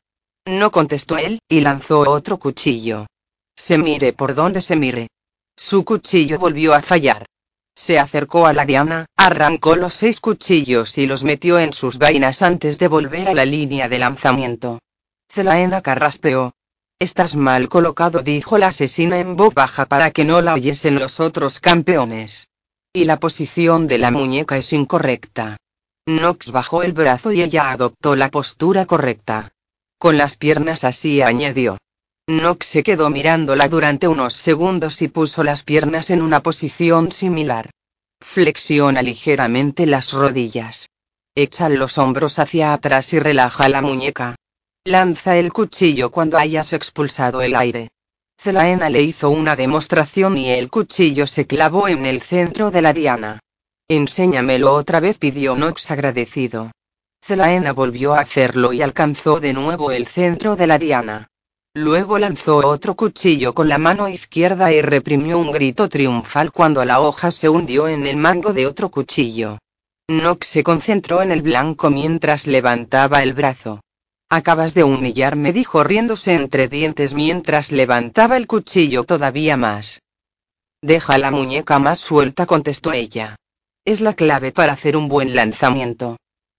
No 0.46 0.72
contestó 0.72 1.18
él, 1.18 1.40
y 1.48 1.62
lanzó 1.62 2.00
otro 2.00 2.38
cuchillo. 2.38 3.08
Se 3.56 3.78
mire 3.78 4.14
por 4.14 4.36
donde 4.36 4.62
se 4.62 4.76
mire. 4.76 5.10
Su 5.56 5.84
cuchillo 5.84 6.40
volvió 6.40 6.74
a 6.74 6.82
fallar. 6.82 7.26
Se 7.76 7.98
acercó 7.98 8.46
a 8.46 8.54
la 8.54 8.66
diana, 8.66 9.06
arrancó 9.16 9.76
los 9.76 9.94
seis 9.94 10.20
cuchillos 10.20 10.98
y 10.98 11.08
los 11.08 11.24
metió 11.24 11.60
en 11.60 11.72
sus 11.72 11.98
vainas 11.98 12.42
antes 12.42 12.78
de 12.78 12.90
volver 12.90 13.30
a 13.30 13.34
la 13.34 13.46
línea 13.46 13.88
de 13.88 14.00
lanzamiento. 14.00 14.80
Zelaena 15.32 15.82
carraspeó. 15.82 16.54
Estás 17.00 17.38
mal 17.38 17.70
colocado, 17.70 18.20
dijo 18.22 18.58
la 18.58 18.68
asesina 18.68 19.20
en 19.20 19.38
voz 19.38 19.54
baja 19.54 19.86
para 19.86 20.12
que 20.12 20.26
no 20.26 20.42
la 20.42 20.56
oyesen 20.56 21.00
los 21.00 21.22
otros 21.22 21.62
campeones. 21.62 22.49
Y 22.92 23.06
la 23.06 23.20
posición 23.20 23.86
de 23.86 24.00
la 24.00 24.10
muñeca 24.10 24.58
es 24.58 24.74
incorrecta. 24.74 25.58
Nox 26.08 26.52
bajó 26.52 26.82
el 26.82 26.94
brazo 26.94 27.32
y 27.32 27.44
ella 27.44 27.70
adoptó 27.70 28.16
la 28.16 28.30
postura 28.30 28.88
correcta. 28.88 29.52
Con 30.00 30.18
las 30.18 30.38
piernas 30.38 30.84
así 30.84 31.22
añadió. 31.22 31.78
Nox 32.28 32.66
se 32.66 32.82
quedó 32.82 33.12
mirándola 33.12 33.70
durante 33.70 34.08
unos 34.08 34.34
segundos 34.34 35.04
y 35.04 35.08
puso 35.08 35.44
las 35.44 35.62
piernas 35.62 36.10
en 36.10 36.24
una 36.24 36.42
posición 36.42 37.12
similar. 37.12 37.70
Flexiona 38.22 39.04
ligeramente 39.04 39.86
las 39.86 40.12
rodillas. 40.12 40.90
Echa 41.36 41.70
los 41.70 42.00
hombros 42.00 42.40
hacia 42.40 42.74
atrás 42.74 43.14
y 43.14 43.20
relaja 43.20 43.70
la 43.70 43.84
muñeca. 43.84 44.36
Lanza 44.84 45.38
el 45.38 45.54
cuchillo 45.54 46.10
cuando 46.10 46.40
hayas 46.40 46.74
expulsado 46.74 47.44
el 47.44 47.56
aire. 47.56 47.90
Zelaena 48.42 48.90
le 48.90 49.02
hizo 49.02 49.30
una 49.30 49.58
demostración 49.58 50.38
y 50.38 50.50
el 50.52 50.70
cuchillo 50.70 51.28
se 51.28 51.46
clavó 51.46 51.90
en 51.90 52.06
el 52.06 52.22
centro 52.22 52.72
de 52.72 52.82
la 52.82 52.94
diana. 52.94 53.42
Enséñamelo 53.90 54.74
otra 54.76 55.02
vez, 55.02 55.18
pidió 55.18 55.58
Nox 55.58 55.92
agradecido. 55.92 56.72
Zelaena 57.22 57.74
volvió 57.74 58.14
a 58.14 58.22
hacerlo 58.22 58.72
y 58.72 58.82
alcanzó 58.82 59.42
de 59.42 59.52
nuevo 59.52 59.92
el 59.92 60.08
centro 60.08 60.56
de 60.56 60.68
la 60.68 60.80
diana. 60.80 61.28
Luego 61.74 62.18
lanzó 62.18 62.66
otro 62.66 62.96
cuchillo 62.96 63.54
con 63.54 63.68
la 63.68 63.78
mano 63.78 64.08
izquierda 64.08 64.72
y 64.72 64.82
reprimió 64.82 65.38
un 65.38 65.52
grito 65.52 65.90
triunfal 65.90 66.54
cuando 66.54 66.86
la 66.86 67.02
hoja 67.02 67.32
se 67.32 67.50
hundió 67.50 67.90
en 67.90 68.08
el 68.08 68.16
mango 68.16 68.54
de 68.54 68.68
otro 68.68 68.90
cuchillo. 68.90 69.58
Nox 70.08 70.48
se 70.48 70.64
concentró 70.64 71.22
en 71.22 71.32
el 71.32 71.42
blanco 71.42 71.90
mientras 71.90 72.48
levantaba 72.48 73.22
el 73.22 73.34
brazo. 73.34 73.82
Acabas 74.32 74.76
de 74.76 74.84
humillarme, 74.84 75.54
dijo 75.54 75.84
riéndose 75.84 76.34
entre 76.34 76.68
dientes 76.68 77.16
mientras 77.16 77.72
levantaba 77.72 78.38
el 78.38 78.46
cuchillo 78.46 79.04
todavía 79.04 79.58
más. 79.58 80.04
Deja 80.84 81.18
la 81.18 81.32
muñeca 81.32 81.80
más 81.80 81.98
suelta, 81.98 82.46
contestó 82.46 82.94
ella. 82.94 83.36
Es 83.86 84.02
la 84.02 84.14
clave 84.14 84.52
para 84.52 84.74
hacer 84.74 84.96
un 84.96 85.08
buen 85.08 85.36
lanzamiento. 85.36 86.18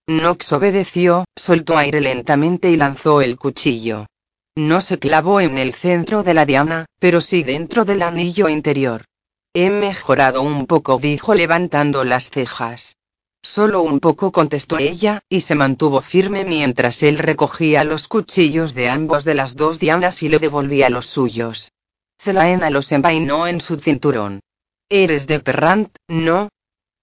Nox 0.09 0.53
obedeció, 0.53 1.25
soltó 1.37 1.79
aire 1.79 2.00
lentamente 2.00 2.71
y 2.71 2.77
lanzó 2.77 3.23
el 3.23 3.39
cuchillo. 3.39 4.07
No 4.57 4.81
se 4.81 4.99
clavó 4.99 5.41
en 5.41 5.57
el 5.57 5.73
centro 5.73 6.25
de 6.25 6.35
la 6.35 6.45
diana, 6.45 6.87
pero 6.99 7.21
sí 7.21 7.45
dentro 7.45 7.85
del 7.85 8.03
anillo 8.03 8.49
interior. 8.49 9.05
He 9.55 9.71
mejorado 9.71 10.43
un 10.43 10.67
poco, 10.67 10.99
dijo 10.99 11.35
levantando 11.35 12.03
las 12.03 12.31
cejas. 12.31 12.97
Solo 13.42 13.82
un 13.82 14.00
poco 14.00 14.32
contestó 14.32 14.78
ella, 14.78 15.23
y 15.28 15.40
se 15.40 15.54
mantuvo 15.54 16.02
firme 16.02 16.44
mientras 16.44 17.02
él 17.02 17.18
recogía 17.18 17.85
los 17.85 18.06
cuchillos 18.06 18.75
de 18.75 18.90
ambos 18.90 19.25
de 19.25 19.35
las 19.35 19.56
dos 19.56 19.78
dianas 19.78 20.23
y 20.23 20.28
le 20.28 20.38
devolvía 20.38 20.90
los 20.90 21.06
suyos. 21.06 21.73
Zelaena 22.20 22.68
los 22.68 22.92
envainó 22.92 23.47
en 23.47 23.61
su 23.61 23.76
cinturón. 23.76 24.40
¿Eres 24.90 25.26
de 25.26 25.40
Perrant, 25.40 25.97
no? 26.09 26.50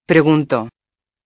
preguntó. 0.06 0.68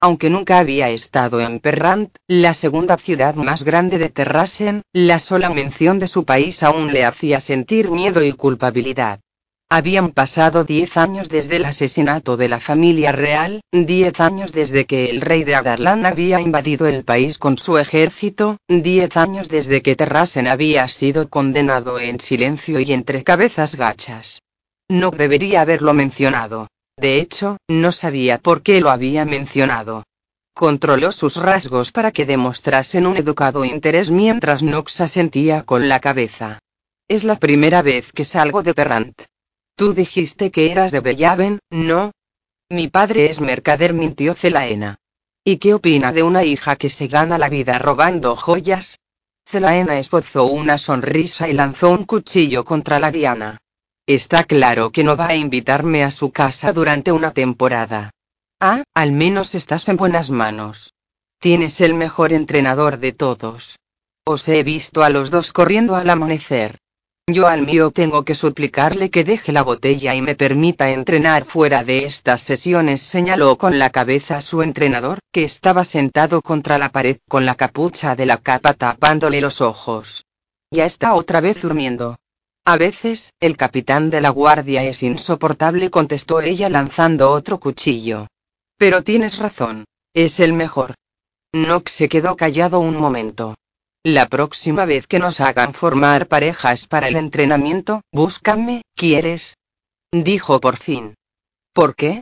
Aunque 0.01 0.31
nunca 0.31 0.59
había 0.59 0.89
estado 0.89 1.41
en 1.41 1.61
Perrant, 1.61 2.17
la 2.27 2.55
segunda 2.55 2.97
ciudad 2.97 3.35
más 3.35 3.63
grande 3.63 3.99
de 3.99 4.09
Terrasen, 4.09 4.83
la 4.93 5.19
sola 5.19 5.51
mención 5.51 5.99
de 5.99 6.09
su 6.09 6.25
país 6.25 6.63
aún 6.63 6.93
le 6.93 7.05
hacía 7.05 7.39
sentir 7.39 7.91
miedo 7.91 8.23
y 8.25 8.33
culpabilidad. 8.33 9.21
Habían 9.75 10.11
pasado 10.11 10.65
diez 10.65 10.99
años 10.99 11.31
desde 11.31 11.57
el 11.57 11.65
asesinato 11.65 12.37
de 12.37 12.47
la 12.47 12.61
familia 12.61 13.11
real, 13.11 13.63
diez 13.73 14.21
años 14.21 14.53
desde 14.53 14.85
que 14.85 15.09
el 15.09 15.23
rey 15.23 15.45
de 15.45 15.55
Adarlan 15.55 16.05
había 16.05 16.43
invadido 16.43 16.87
el 16.87 17.05
país 17.05 17.39
con 17.39 17.57
su 17.57 17.79
ejército, 17.79 18.59
diez 18.69 19.17
años 19.17 19.49
desde 19.49 19.81
que 19.81 19.97
Terrasen 19.97 20.47
había 20.47 20.87
sido 20.89 21.31
condenado 21.31 21.99
en 21.99 22.21
silencio 22.21 22.81
y 22.81 22.93
entre 22.93 23.25
cabezas 23.25 23.77
gachas. 23.77 24.43
No 24.91 25.11
debería 25.11 25.63
haberlo 25.63 25.95
mencionado. 25.95 26.69
De 26.99 27.19
hecho, 27.19 27.57
no 27.67 27.93
sabía 27.93 28.37
por 28.37 28.61
qué 28.61 28.79
lo 28.83 28.91
había 28.91 29.25
mencionado. 29.25 30.03
Controló 30.53 31.13
sus 31.13 31.37
rasgos 31.37 31.93
para 31.93 32.13
que 32.13 32.27
demostrasen 32.27 33.07
un 33.07 33.17
educado 33.17 33.65
interés 33.65 34.11
mientras 34.11 34.63
Nox 34.63 35.01
asentía 35.01 35.63
con 35.63 35.89
la 35.89 35.99
cabeza. 35.99 36.59
Es 37.09 37.25
la 37.25 37.37
primera 37.37 37.81
vez 37.81 38.13
que 38.13 38.27
salgo 38.27 38.63
de 38.63 38.75
Perrant. 38.75 39.23
Tú 39.75 39.95
dijiste 39.95 40.51
que 40.51 40.71
eras 40.71 40.93
de 40.93 41.01
Bellaven, 41.01 41.59
¿no? 41.71 42.13
Mi 42.69 42.89
padre 42.89 43.27
es 43.27 43.41
mercader, 43.41 43.93
mintió 43.93 44.35
Celaena. 44.35 44.97
¿Y 45.45 45.57
qué 45.57 45.75
opina 45.75 46.13
de 46.13 46.23
una 46.23 46.45
hija 46.45 46.77
que 46.77 46.89
se 46.89 47.09
gana 47.09 47.39
la 47.39 47.49
vida 47.49 47.79
robando 47.79 48.37
joyas? 48.37 48.99
Celaena 49.45 49.99
esbozó 49.99 50.45
una 50.45 50.79
sonrisa 50.79 51.49
y 51.49 51.53
lanzó 51.53 51.91
un 51.91 52.05
cuchillo 52.05 52.65
contra 52.65 52.99
la 52.99 53.11
diana. 53.11 53.61
Está 54.07 54.45
claro 54.45 54.91
que 54.91 55.05
no 55.05 55.17
va 55.17 55.29
a 55.29 55.37
invitarme 55.37 56.05
a 56.05 56.11
su 56.11 56.33
casa 56.33 56.73
durante 56.73 57.13
una 57.13 57.33
temporada. 57.33 58.11
Ah, 58.61 58.85
al 58.95 59.13
menos 59.13 59.55
estás 59.55 59.89
en 59.89 59.97
buenas 59.97 60.31
manos. 60.31 60.95
Tienes 61.39 61.81
el 61.81 61.95
mejor 61.95 62.33
entrenador 62.33 62.99
de 62.99 63.13
todos. 63.13 63.79
Os 64.25 64.49
he 64.49 64.63
visto 64.63 65.03
a 65.03 65.11
los 65.11 65.31
dos 65.31 65.53
corriendo 65.53 65.97
al 65.97 66.09
amanecer. 66.11 66.79
Yo 67.29 67.47
al 67.47 67.63
mío 67.63 67.93
tengo 67.93 68.25
que 68.25 68.35
suplicarle 68.35 69.09
que 69.09 69.23
deje 69.23 69.53
la 69.53 69.63
botella 69.63 70.13
y 70.17 70.21
me 70.21 70.35
permita 70.35 70.91
entrenar 70.91 71.45
fuera 71.45 71.85
de 71.85 72.05
estas 72.05 72.43
sesiones, 72.43 73.01
señaló 73.01 73.57
con 73.57 73.79
la 73.79 73.91
cabeza 73.91 74.41
su 74.41 74.61
entrenador, 74.61 75.21
que 75.31 75.45
estaba 75.45 75.85
sentado 75.85 76.43
contra 76.43 76.79
la 76.79 76.89
pared 76.89 77.19
con 77.29 77.47
la 77.47 77.55
capucha 77.55 78.17
de 78.17 78.27
la 78.27 78.39
capa 78.39 78.75
tapándole 78.75 79.41
los 79.41 79.61
ojos. 79.61 80.27
Ya 80.73 80.85
está 80.85 81.15
otra 81.15 81.41
vez 81.41 81.63
durmiendo. 81.63 82.19
A 82.65 82.77
veces, 82.77 83.33
el 83.39 83.57
capitán 83.57 84.11
de 84.11 84.21
la 84.21 84.31
guardia 84.31 84.83
es 84.83 85.05
insoportable, 85.05 85.91
contestó 85.91 86.41
ella 86.41 86.69
lanzando 86.69 87.31
otro 87.31 87.61
cuchillo. 87.61 88.27
Pero 88.79 89.03
tienes 89.03 89.39
razón. 89.39 89.85
Es 90.13 90.41
el 90.41 90.53
mejor. 90.53 90.95
Nox 91.53 91.93
se 91.93 92.09
quedó 92.09 92.35
callado 92.35 92.81
un 92.81 92.97
momento. 92.97 93.55
La 94.05 94.29
próxima 94.29 94.85
vez 94.85 95.07
que 95.07 95.21
nos 95.21 95.39
hagan 95.41 95.75
formar 95.75 96.27
parejas 96.27 96.89
para 96.89 97.07
el 97.07 97.15
entrenamiento, 97.15 98.03
búscame, 98.11 98.83
¿quieres? 98.97 99.57
Dijo 100.11 100.61
por 100.61 100.77
fin. 100.77 101.15
¿Por 101.73 101.95
qué? 101.95 102.21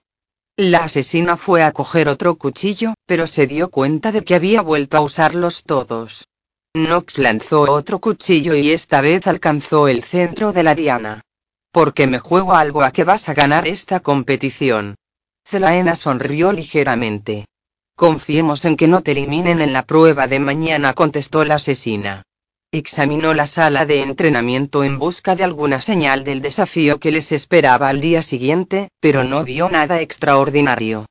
La 0.58 0.84
asesina 0.84 1.38
fue 1.38 1.62
a 1.62 1.72
coger 1.72 2.10
otro 2.10 2.36
cuchillo, 2.36 2.92
pero 3.06 3.26
se 3.26 3.46
dio 3.46 3.70
cuenta 3.70 4.12
de 4.12 4.22
que 4.24 4.34
había 4.34 4.60
vuelto 4.60 4.98
a 4.98 5.00
usarlos 5.00 5.62
todos. 5.62 6.28
Nox 6.74 7.16
lanzó 7.16 7.62
otro 7.62 7.98
cuchillo 7.98 8.54
y 8.54 8.72
esta 8.72 9.00
vez 9.00 9.26
alcanzó 9.26 9.88
el 9.88 10.04
centro 10.04 10.52
de 10.52 10.62
la 10.62 10.74
diana. 10.74 11.22
Porque 11.72 12.06
me 12.06 12.18
juego 12.18 12.54
algo 12.54 12.82
a 12.82 12.92
que 12.92 13.04
vas 13.04 13.30
a 13.30 13.34
ganar 13.34 13.66
esta 13.66 14.00
competición. 14.00 14.96
Zelaena 15.48 15.96
sonrió 15.96 16.52
ligeramente. 16.52 17.46
Confiemos 18.00 18.64
en 18.64 18.76
que 18.78 18.88
no 18.88 19.02
te 19.02 19.12
eliminen 19.12 19.60
en 19.60 19.74
la 19.74 19.82
prueba 19.82 20.26
de 20.26 20.38
mañana, 20.38 20.94
contestó 20.94 21.44
la 21.44 21.56
asesina. 21.56 22.22
Examinó 22.72 23.34
la 23.34 23.44
sala 23.44 23.84
de 23.84 24.00
entrenamiento 24.00 24.84
en 24.84 24.98
busca 24.98 25.36
de 25.36 25.44
alguna 25.44 25.82
señal 25.82 26.24
del 26.24 26.40
desafío 26.40 26.98
que 26.98 27.12
les 27.12 27.30
esperaba 27.30 27.90
al 27.90 28.00
día 28.00 28.22
siguiente, 28.22 28.88
pero 29.00 29.22
no 29.22 29.44
vio 29.44 29.68
nada 29.68 30.00
extraordinario. 30.00 31.04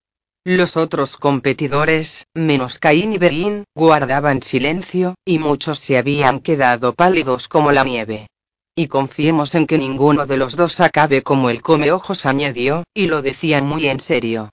Los 0.44 0.78
otros 0.78 1.16
competidores, 1.16 2.26
menos 2.34 2.80
Caín 2.80 3.14
y 3.14 3.20
Berín, 3.20 3.66
guardaban 3.76 4.42
silencio, 4.42 5.14
y 5.24 5.38
muchos 5.38 5.78
se 5.78 5.96
habían 5.96 6.40
quedado 6.40 6.96
pálidos 6.96 7.48
como 7.48 7.72
la 7.72 7.84
nieve. 7.84 8.26
Y 8.74 8.88
confiemos 8.88 9.54
en 9.54 9.68
que 9.68 9.78
ninguno 9.78 10.26
de 10.26 10.38
los 10.38 10.56
dos 10.56 10.80
acabe 10.80 11.22
como 11.22 11.52
el 11.52 11.62
come 11.62 11.92
ojos 11.92 12.26
añadió, 12.26 12.84
y 12.96 13.06
lo 13.06 13.22
decían 13.22 13.68
muy 13.68 13.88
en 13.88 14.00
serio. 14.00 14.50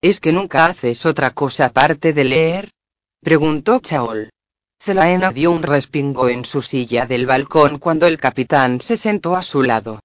¿Es 0.00 0.20
que 0.20 0.30
nunca 0.30 0.66
haces 0.66 1.04
otra 1.06 1.32
cosa 1.32 1.66
aparte 1.66 2.12
de 2.12 2.22
leer? 2.22 2.70
preguntó 3.20 3.80
Chaol. 3.80 4.30
Zelaena 4.80 5.32
dio 5.32 5.50
un 5.50 5.64
respingo 5.64 6.28
en 6.28 6.44
su 6.44 6.62
silla 6.62 7.04
del 7.04 7.26
balcón 7.26 7.80
cuando 7.80 8.06
el 8.06 8.16
capitán 8.16 8.80
se 8.80 8.96
sentó 8.96 9.34
a 9.34 9.42
su 9.42 9.64
lado. 9.64 9.98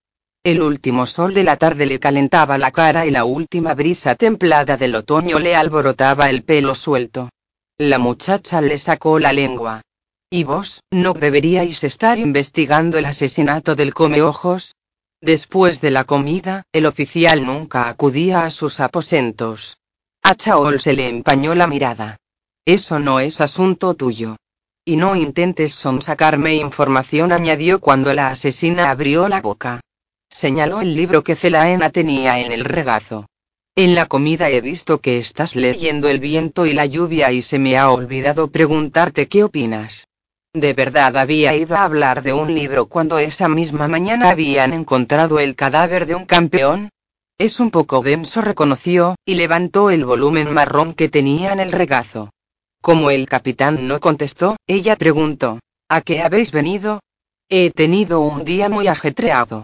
El 0.44 0.64
último 0.64 1.06
sol 1.06 1.36
de 1.36 1.44
la 1.44 1.58
tarde 1.58 1.86
le 1.86 2.00
calentaba 2.00 2.58
la 2.58 2.72
cara 2.72 3.06
y 3.06 3.12
la 3.12 3.24
última 3.24 3.76
brisa 3.76 4.16
templada 4.16 4.78
del 4.78 4.96
otoño 4.96 5.38
le 5.38 5.56
alborotaba 5.56 6.28
el 6.32 6.44
pelo 6.44 6.74
suelto. 6.74 7.30
La 7.78 8.00
muchacha 8.00 8.62
le 8.62 8.80
sacó 8.80 9.20
la 9.20 9.32
lengua. 9.32 9.84
¿Y 10.32 10.44
vos, 10.44 10.82
no 10.90 11.14
deberíais 11.14 11.84
estar 11.84 12.18
investigando 12.18 12.98
el 12.98 13.06
asesinato 13.06 13.76
del 13.76 13.94
comeojos? 13.94 14.74
Después 15.22 15.82
de 15.82 15.92
la 15.92 16.04
comida, 16.04 16.64
el 16.74 16.88
oficial 16.88 17.46
nunca 17.46 17.88
acudía 17.88 18.44
a 18.44 18.50
sus 18.50 18.80
aposentos. 18.80 19.78
A 20.26 20.36
Chaol 20.36 20.80
se 20.80 20.94
le 20.94 21.10
empañó 21.10 21.54
la 21.54 21.68
mirada. 21.68 22.16
Eso 22.66 22.98
no 22.98 23.20
es 23.20 23.42
asunto 23.42 23.94
tuyo. 23.94 24.38
Y 24.86 24.96
no 24.96 25.18
intentes 25.18 25.74
sonsacarme 25.74 26.56
información, 26.56 27.34
añadió 27.34 27.82
cuando 27.82 28.14
la 28.14 28.30
asesina 28.30 28.90
abrió 28.90 29.28
la 29.28 29.42
boca. 29.42 29.82
Señaló 30.30 30.80
el 30.80 30.96
libro 30.96 31.26
que 31.26 31.36
Celaena 31.36 31.90
tenía 31.90 32.40
en 32.40 32.54
el 32.54 32.64
regazo. 32.64 33.28
En 33.76 33.96
la 33.96 34.06
comida 34.06 34.50
he 34.50 34.62
visto 34.62 35.02
que 35.02 35.18
estás 35.18 35.58
leyendo 35.58 36.08
El 36.08 36.20
viento 36.20 36.66
y 36.66 36.72
la 36.72 36.86
lluvia 36.86 37.34
y 37.34 37.42
se 37.42 37.60
me 37.60 37.78
ha 37.78 37.92
olvidado 37.92 38.50
preguntarte 38.50 39.28
qué 39.28 39.44
opinas. 39.44 40.08
De 40.54 40.74
verdad 40.74 41.18
había 41.18 41.54
ido 41.54 41.76
a 41.76 41.84
hablar 41.84 42.24
de 42.24 42.32
un 42.32 42.54
libro 42.54 42.86
cuando 42.86 43.20
esa 43.20 43.50
misma 43.50 43.90
mañana 43.90 44.30
habían 44.30 44.72
encontrado 44.72 45.40
el 45.40 45.56
cadáver 45.56 46.06
de 46.06 46.16
un 46.16 46.26
campeón. 46.26 46.92
Es 47.38 47.60
un 47.60 47.72
poco 47.72 48.02
denso, 48.02 48.42
reconoció, 48.42 49.16
y 49.26 49.36
levantó 49.36 49.90
el 49.90 50.06
volumen 50.06 50.54
marrón 50.54 50.94
que 50.94 51.10
tenía 51.10 51.52
en 51.52 51.60
el 51.60 51.72
regazo. 51.72 52.30
Como 52.82 53.10
el 53.10 53.28
capitán 53.28 53.88
no 53.88 54.00
contestó, 54.00 54.56
ella 54.68 54.96
preguntó, 54.96 55.60
¿A 55.90 56.02
qué 56.02 56.22
habéis 56.22 56.52
venido? 56.52 57.02
He 57.50 57.72
tenido 57.72 58.20
un 58.22 58.44
día 58.44 58.70
muy 58.70 58.88
ajetreado. 58.88 59.64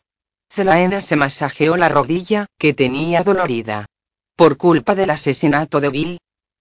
Zelaena 0.52 1.02
se 1.02 1.16
masajeó 1.16 1.78
la 1.78 1.90
rodilla, 1.90 2.48
que 2.58 2.74
tenía 2.74 3.24
dolorida. 3.24 3.86
Por 4.36 4.58
culpa 4.58 4.96
del 4.96 5.12
asesinato 5.12 5.80
de 5.80 5.90
Bill. 5.90 6.18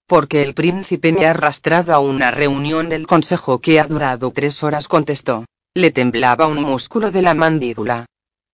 Porque 0.06 0.42
el 0.42 0.54
príncipe 0.54 1.12
me 1.12 1.26
ha 1.26 1.30
arrastrado 1.30 1.94
a 1.94 2.00
una 2.00 2.30
reunión 2.30 2.88
del 2.88 3.06
consejo 3.06 3.60
que 3.60 3.80
ha 3.80 3.86
durado 3.86 4.30
tres 4.30 4.62
horas, 4.62 4.88
contestó. 4.88 5.44
Le 5.74 5.90
temblaba 5.90 6.46
un 6.46 6.62
músculo 6.62 7.10
de 7.10 7.22
la 7.22 7.34
mandíbula. 7.34 8.06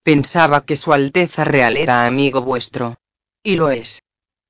Pensaba 0.04 0.66
que 0.66 0.76
su 0.76 0.92
Alteza 0.92 1.44
Real 1.44 1.78
era 1.78 2.06
amigo 2.06 2.42
vuestro. 2.42 2.96
Y 3.42 3.56
lo 3.56 3.70
es. 3.70 4.02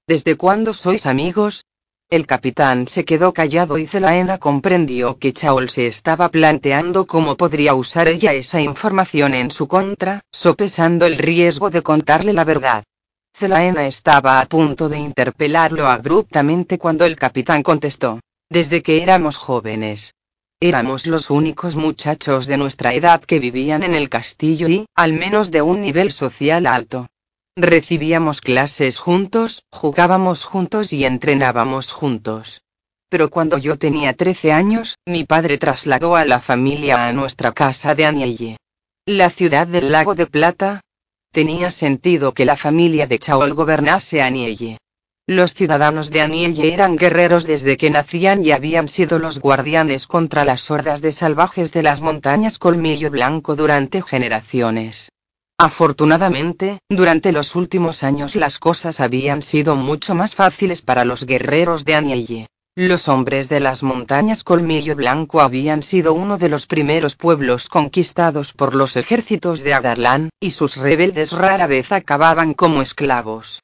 ¿Desde 0.05 0.37
cuándo 0.37 0.75
sois 0.75 1.07
amigos? 1.07 1.65
El 2.11 2.27
capitán 2.27 2.89
se 2.89 3.05
quedó 3.05 3.33
callado 3.33 3.79
y 3.79 3.87
Zelaena 3.87 4.39
comprendió 4.39 5.17
que 5.17 5.33
Chaol 5.33 5.71
se 5.71 5.87
estaba 5.87 6.29
planteando 6.29 7.07
cómo 7.07 7.37
podría 7.37 7.75
usar 7.75 8.09
ella 8.09 8.33
esa 8.33 8.61
información 8.61 9.33
en 9.33 9.53
su 9.53 9.69
contra, 9.69 10.23
sopesando 10.33 11.07
el 11.07 11.19
riesgo 11.19 11.71
de 11.71 11.83
contarle 11.83 12.33
la 12.33 12.43
verdad. 12.43 12.83
Zelaena 13.33 13.87
estaba 13.87 14.41
a 14.41 14.47
punto 14.47 14.89
de 14.89 14.99
interpelarlo 14.99 15.87
abruptamente 15.87 16.79
cuando 16.79 17.05
el 17.05 17.15
capitán 17.15 17.63
contestó. 17.63 18.19
Desde 18.51 18.83
que 18.83 19.05
éramos 19.05 19.37
jóvenes. 19.37 20.15
Éramos 20.65 21.07
los 21.07 21.29
únicos 21.29 21.77
muchachos 21.77 22.47
de 22.47 22.57
nuestra 22.57 22.95
edad 22.95 23.21
que 23.23 23.39
vivían 23.39 23.83
en 23.83 23.95
el 23.95 24.09
castillo 24.09 24.67
y, 24.67 24.87
al 24.95 25.13
menos 25.13 25.51
de 25.51 25.61
un 25.61 25.83
nivel 25.83 26.11
social 26.11 26.67
alto. 26.67 27.07
Recibíamos 27.55 28.41
clases 28.41 28.99
juntos, 28.99 29.65
jugábamos 29.71 30.45
juntos 30.45 30.95
y 30.95 31.05
entrenábamos 31.05 31.93
juntos. 31.93 32.63
Pero 33.11 33.29
cuando 33.29 33.59
yo 33.59 33.77
tenía 33.77 34.15
13 34.15 34.53
años, 34.53 34.97
mi 35.05 35.25
padre 35.25 35.59
trasladó 35.59 36.17
a 36.17 36.25
la 36.25 36.41
familia 36.41 37.09
a 37.09 37.13
nuestra 37.13 37.53
casa 37.53 37.95
de 37.95 38.07
Anielle. 38.07 38.57
La 39.05 39.29
ciudad 39.29 39.67
del 39.67 39.93
lago 39.93 40.15
de 40.15 40.27
Plata, 40.27 40.81
Tenía 41.31 41.73
sentido 41.73 42.33
que 42.33 42.45
la 42.45 42.57
familia 42.57 43.09
de 43.09 43.19
Chaol 43.19 43.53
gobernase 43.55 44.23
Anielle. 44.23 44.79
Los 45.27 45.55
ciudadanos 45.55 46.11
de 46.11 46.21
Anielle 46.21 46.75
eran 46.75 46.97
guerreros 46.97 47.47
desde 47.47 47.79
que 47.79 47.89
nacían 47.89 48.45
y 48.45 48.53
habían 48.53 48.89
sido 48.89 49.19
los 49.19 49.39
guardianes 49.39 50.07
contra 50.07 50.45
las 50.45 50.71
hordas 50.71 51.01
de 51.01 51.13
salvajes 51.13 51.73
de 51.73 51.83
las 51.83 52.03
montañas 52.03 52.59
Colmillo 52.59 53.11
Blanco 53.11 53.57
durante 53.57 54.03
generaciones. 54.03 55.09
Afortunadamente, 55.57 56.81
durante 56.91 57.33
los 57.33 57.57
últimos 57.57 58.03
años 58.03 58.37
las 58.37 58.59
cosas 58.59 59.01
habían 59.01 59.41
sido 59.41 59.77
mucho 59.77 60.15
más 60.15 60.35
fáciles 60.35 60.83
para 60.83 61.07
los 61.07 61.25
guerreros 61.25 61.87
de 61.87 61.95
Anielle. 61.95 62.47
Los 62.77 63.09
hombres 63.09 63.49
de 63.49 63.61
las 63.61 63.83
montañas 63.83 64.45
Colmillo 64.45 64.95
Blanco 64.95 65.41
habían 65.41 65.83
sido 65.83 66.13
uno 66.13 66.37
de 66.37 66.51
los 66.51 66.67
primeros 66.67 67.17
pueblos 67.17 67.71
conquistados 67.71 68.53
por 68.53 68.75
los 68.75 68.95
ejércitos 68.97 69.63
de 69.63 69.73
Adarlan, 69.73 70.29
y 70.39 70.51
sus 70.51 70.77
rebeldes 70.77 71.33
rara 71.33 71.67
vez 71.67 71.93
acababan 71.93 72.53
como 72.53 72.83
esclavos. 72.83 73.64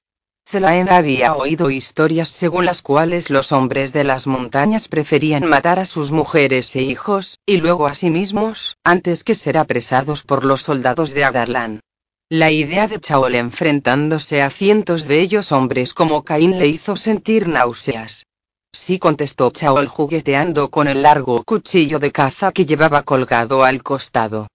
Zelaena 0.50 0.97
había 0.97 1.37
oído 1.37 1.71
historias 1.71 2.28
según 2.28 2.64
las 2.64 2.83
cuales 2.83 3.30
los 3.30 3.52
hombres 3.52 3.92
de 3.92 4.02
las 4.02 4.26
montañas 4.26 4.89
preferían 4.89 5.49
matar 5.49 5.78
a 5.78 5.84
sus 5.84 6.10
mujeres 6.10 6.75
e 6.75 6.82
hijos, 6.82 7.39
y 7.47 7.58
luego 7.58 7.86
a 7.86 7.95
sí 7.95 8.10
mismos, 8.10 8.76
antes 8.82 9.23
que 9.23 9.36
ser 9.36 9.56
apresados 9.56 10.25
por 10.25 10.45
los 10.45 10.63
soldados 10.63 11.15
de 11.15 11.23
Adarlan. 11.23 11.80
La 12.28 12.50
idea 12.50 12.89
de 12.89 12.99
Chaol 12.99 13.36
enfrentándose 13.36 14.43
a 14.43 14.50
cientos 14.50 15.06
de 15.06 15.21
ellos 15.21 15.52
hombres 15.52 15.95
como 15.95 16.25
Caín 16.25 16.58
le 16.58 16.67
hizo 16.67 16.97
sentir 16.97 17.47
náuseas. 17.47 18.26
Sí 18.73 18.99
contestó 18.99 19.52
Chaol 19.52 19.86
jugueteando 19.86 20.69
con 20.69 20.89
el 20.89 21.02
largo 21.02 21.45
cuchillo 21.45 22.00
de 22.00 22.10
caza 22.10 22.50
que 22.50 22.67
llevaba 22.67 23.04
colgado 23.04 23.63
al 23.63 23.84
costado. 23.84 24.49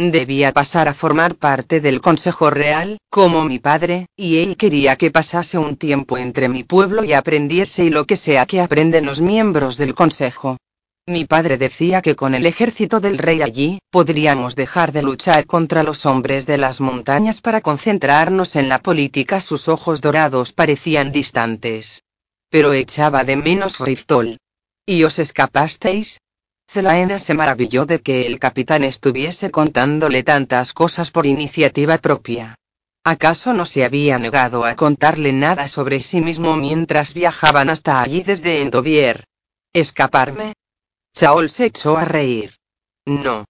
Debía 0.00 0.52
pasar 0.52 0.88
a 0.88 0.94
formar 0.94 1.36
parte 1.36 1.80
del 1.80 2.00
Consejo 2.00 2.48
Real, 2.48 2.98
como 3.10 3.44
mi 3.44 3.58
padre, 3.58 4.06
y 4.16 4.38
él 4.38 4.56
quería 4.56 4.96
que 4.96 5.10
pasase 5.10 5.58
un 5.58 5.76
tiempo 5.76 6.16
entre 6.16 6.48
mi 6.48 6.64
pueblo 6.64 7.04
y 7.04 7.12
aprendiese 7.12 7.84
y 7.84 7.90
lo 7.90 8.06
que 8.06 8.16
sea 8.16 8.46
que 8.46 8.60
aprenden 8.60 9.04
los 9.04 9.20
miembros 9.20 9.76
del 9.76 9.94
Consejo. 9.94 10.56
Mi 11.06 11.24
padre 11.24 11.58
decía 11.58 12.02
que 12.02 12.16
con 12.16 12.34
el 12.34 12.46
ejército 12.46 13.00
del 13.00 13.18
rey 13.18 13.42
allí, 13.42 13.78
podríamos 13.90 14.56
dejar 14.56 14.92
de 14.92 15.02
luchar 15.02 15.44
contra 15.46 15.82
los 15.82 16.06
hombres 16.06 16.46
de 16.46 16.56
las 16.56 16.80
montañas 16.80 17.40
para 17.40 17.60
concentrarnos 17.60 18.56
en 18.56 18.68
la 18.68 18.80
política. 18.80 19.40
Sus 19.40 19.68
ojos 19.68 20.00
dorados 20.00 20.52
parecían 20.52 21.12
distantes 21.12 22.02
pero 22.50 22.72
echaba 22.72 23.24
de 23.24 23.36
menos 23.36 23.78
Riftol. 23.78 24.36
¿Y 24.84 25.04
os 25.04 25.18
escapasteis? 25.20 26.20
Zelaena 26.72 27.18
se 27.18 27.34
maravilló 27.34 27.84
de 27.84 28.00
que 28.00 28.26
el 28.26 28.38
capitán 28.38 28.84
estuviese 28.84 29.50
contándole 29.50 30.22
tantas 30.22 30.72
cosas 30.72 31.10
por 31.10 31.26
iniciativa 31.26 31.98
propia. 31.98 32.54
¿Acaso 33.02 33.52
no 33.52 33.66
se 33.66 33.84
había 33.84 34.20
negado 34.20 34.64
a 34.64 34.76
contarle 34.76 35.32
nada 35.32 35.66
sobre 35.66 36.00
sí 36.00 36.20
mismo 36.20 36.56
mientras 36.56 37.12
viajaban 37.12 37.70
hasta 37.70 38.00
allí 38.00 38.22
desde 38.22 38.62
Endovier? 38.62 39.24
¿Escaparme? 39.72 40.52
Chaol 41.12 41.50
se 41.50 41.64
echó 41.66 41.96
a 41.96 42.04
reír. 42.04 42.54
No. 43.04 43.46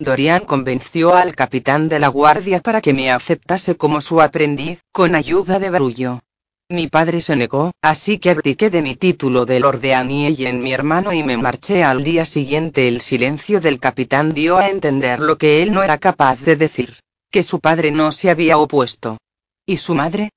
Dorian 0.00 0.44
convenció 0.44 1.14
al 1.14 1.36
capitán 1.36 1.88
de 1.88 2.00
la 2.00 2.08
guardia 2.08 2.60
para 2.60 2.80
que 2.80 2.92
me 2.92 3.12
aceptase 3.12 3.76
como 3.76 4.00
su 4.00 4.20
aprendiz, 4.20 4.80
con 4.90 5.14
ayuda 5.14 5.60
de 5.60 5.70
Barullo. 5.70 6.20
Mi 6.68 6.88
padre 6.88 7.20
se 7.20 7.36
negó, 7.36 7.70
así 7.80 8.18
que 8.18 8.30
abdiqué 8.30 8.70
de 8.70 8.82
mi 8.82 8.96
título 8.96 9.46
de 9.46 9.60
Lord 9.60 9.80
de 9.80 9.90
y 10.36 10.46
en 10.46 10.60
mi 10.60 10.72
hermano 10.72 11.12
y 11.12 11.22
me 11.22 11.36
marché 11.36 11.84
al 11.84 12.02
día 12.02 12.24
siguiente. 12.24 12.88
El 12.88 13.00
silencio 13.00 13.60
del 13.60 13.78
capitán 13.78 14.34
dio 14.34 14.56
a 14.56 14.68
entender 14.68 15.20
lo 15.20 15.38
que 15.38 15.62
él 15.62 15.72
no 15.72 15.84
era 15.84 15.98
capaz 15.98 16.40
de 16.40 16.56
decir, 16.56 16.98
que 17.30 17.44
su 17.44 17.60
padre 17.60 17.92
no 17.92 18.10
se 18.10 18.30
había 18.30 18.58
opuesto. 18.58 19.18
¿Y 19.64 19.76
su 19.76 19.94
madre? 19.94 20.30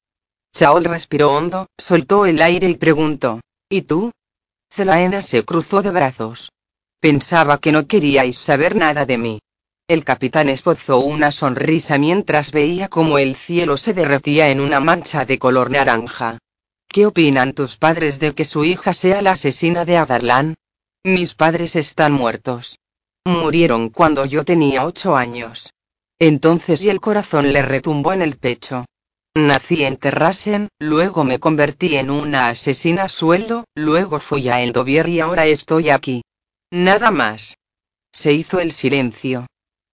Chaol 0.56 0.86
respiró 0.86 1.32
hondo, 1.32 1.65
soltó 1.80 2.28
el 2.28 2.39
aire 2.44 2.70
y 2.70 2.76
preguntó, 2.76 3.42
¿y 3.68 3.82
tú? 3.82 4.12
Zelaena 4.72 5.24
se 5.24 5.44
cruzó 5.44 5.82
de 5.82 5.89
brazos. 5.89 6.52
Pensaba 7.00 7.58
que 7.58 7.72
no 7.72 7.88
queríais 7.88 8.38
saber 8.38 8.76
nada 8.76 9.08
de 9.08 9.18
mí. 9.18 9.39
El 9.89 10.04
capitán 10.04 10.49
esbozó 10.49 10.99
una 10.99 11.32
sonrisa 11.32 11.97
mientras 11.97 12.52
veía 12.52 12.89
cómo 12.89 13.17
el 13.17 13.36
cielo 13.36 13.75
se 13.75 13.95
derretía 13.95 14.52
en 14.52 14.60
una 14.60 14.80
mancha 14.80 15.25
de 15.25 15.39
color 15.39 15.71
naranja. 15.71 16.38
¿Qué 16.88 17.08
opinan 17.08 17.54
tus 17.54 17.75
padres 17.75 18.19
de 18.19 18.36
que 18.36 18.45
su 18.45 18.63
hija 18.63 18.93
sea 18.93 19.23
la 19.23 19.32
asesina 19.32 19.86
de 19.86 19.97
Adarlan? 19.97 20.54
Mis 21.04 21.34
padres 21.34 21.75
están 21.75 22.12
muertos. 22.13 22.78
Murieron 23.25 23.89
cuando 23.89 24.25
yo 24.25 24.45
tenía 24.45 24.86
ocho 24.86 25.15
años. 25.15 25.73
Entonces 26.19 26.84
y 26.84 26.89
el 26.89 27.02
corazón 27.02 27.52
le 27.52 27.63
retumbó 27.63 28.13
en 28.13 28.21
el 28.21 28.38
pecho. 28.38 28.86
Nací 29.34 29.86
en 29.86 29.97
Terrasen, 29.97 30.67
luego 30.78 31.23
me 31.23 31.39
convertí 31.39 31.97
en 31.97 32.12
una 32.12 32.49
asesina 32.49 33.10
sueldo, 33.10 33.65
luego 33.73 34.19
fui 34.19 34.49
a 34.49 34.62
Endovier 34.62 35.10
y 35.10 35.19
ahora 35.19 35.47
estoy 35.47 35.89
aquí. 35.89 36.21
Nada 36.69 37.10
más. 37.10 37.58
Se 38.12 38.32
hizo 38.34 38.60
el 38.60 38.71
silencio. 38.71 39.47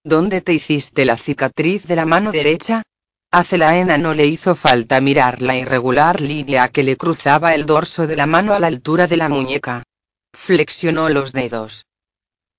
¿Dónde 0.09 0.39
te 0.39 0.53
hiciste 0.53 1.03
la 1.03 1.17
cicatriz 1.17 1.85
de 1.85 1.97
la 1.97 2.05
mano 2.05 2.31
derecha? 2.31 2.81
A 3.29 3.43
Celaena 3.43 3.97
no 3.97 4.13
le 4.13 4.25
hizo 4.25 4.55
falta 4.55 5.01
mirar 5.01 5.41
la 5.41 5.57
irregular 5.57 6.21
línea 6.21 6.69
que 6.69 6.81
le 6.81 6.95
cruzaba 6.95 7.53
el 7.53 7.65
dorso 7.65 8.07
de 8.07 8.15
la 8.15 8.25
mano 8.25 8.53
a 8.53 8.59
la 8.61 8.67
altura 8.67 9.07
de 9.07 9.17
la 9.17 9.27
muñeca. 9.27 9.83
Flexionó 10.33 11.09
los 11.09 11.33
dedos. 11.33 11.85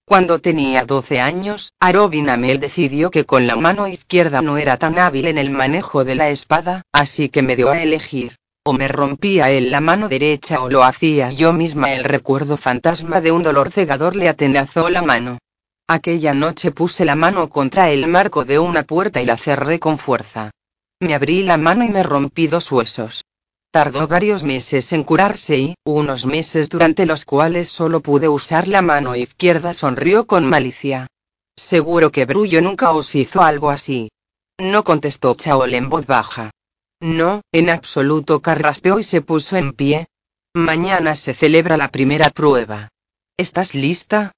Cuando 0.05 0.41
tenía 0.41 0.85
12 0.85 1.23
años, 1.23 1.73
Arobin 1.81 2.29
Amel 2.29 2.61
decidió 2.61 3.11
que 3.11 3.25
con 3.25 3.47
la 3.47 3.57
mano 3.57 3.89
izquierda 3.89 4.43
no 4.43 4.59
era 4.59 4.77
tan 4.77 4.99
hábil 4.99 5.27
en 5.27 5.39
el 5.39 5.49
manejo 5.49 6.05
de 6.05 6.17
la 6.17 6.29
espada, 6.29 6.83
así 6.93 7.31
que 7.31 7.41
me 7.41 7.57
dio 7.57 7.71
a 7.71 7.83
elegir. 7.83 8.37
O 8.63 8.75
me 8.75 8.89
rompía 8.89 9.51
él 9.51 9.71
la 9.71 9.81
mano 9.81 10.11
derecha 10.11 10.61
o 10.61 10.69
lo 10.69 10.85
hacía 10.85 11.31
yo 11.31 11.55
misma. 11.55 11.95
El 11.95 12.05
recuerdo 12.05 12.59
fantasma 12.59 13.23
de 13.23 13.33
un 13.33 13.43
dolor 13.43 13.71
cegador 13.71 14.17
le 14.17 14.29
atenazó 14.29 14.91
la 14.91 15.01
mano. 15.01 15.39
Aquella 15.91 16.35
noche 16.35 16.71
puse 16.71 17.07
la 17.07 17.17
mano 17.17 17.49
contra 17.49 17.91
el 17.91 18.07
marco 18.09 18.45
de 18.45 18.59
una 18.59 18.83
puerta 18.83 19.23
y 19.23 19.25
la 19.25 19.39
cerré 19.39 19.79
con 19.79 19.97
fuerza. 19.97 20.51
Me 21.01 21.15
abrí 21.15 21.43
la 21.45 21.57
mano 21.57 21.83
y 21.83 21.89
me 21.89 22.03
rompí 22.03 22.47
dos 22.47 22.71
huesos. 22.71 23.25
Tardó 23.71 24.07
varios 24.07 24.43
meses 24.43 24.93
en 24.93 25.03
curarse 25.03 25.57
y, 25.59 25.75
unos 25.85 26.27
meses 26.27 26.69
durante 26.69 27.07
los 27.07 27.25
cuales 27.25 27.71
solo 27.71 28.01
pude 28.01 28.29
usar 28.29 28.69
la 28.69 28.83
mano 28.83 29.17
izquierda, 29.17 29.73
sonrió 29.73 30.27
con 30.27 30.47
malicia. 30.47 31.07
Seguro 31.57 32.13
que 32.13 32.27
Brullo 32.27 32.61
nunca 32.61 32.93
os 32.93 33.15
hizo 33.15 33.41
algo 33.41 33.71
así. 33.71 34.11
No 34.59 34.85
contestó 34.85 35.35
Chaol 35.37 35.73
en 35.73 35.89
voz 35.89 36.07
baja. 36.07 36.51
No, 37.01 37.41
en 37.51 37.71
absoluto 37.71 38.41
carraspeó 38.41 38.99
y 38.99 39.05
se 39.05 39.23
puso 39.23 39.57
en 39.57 39.73
pie. 39.73 40.09
Mañana 40.55 41.15
se 41.15 41.33
celebra 41.33 41.79
la 41.79 41.89
primera 41.89 42.29
prueba. 42.29 42.89
¿Estás 43.39 43.75
lista? 43.75 44.33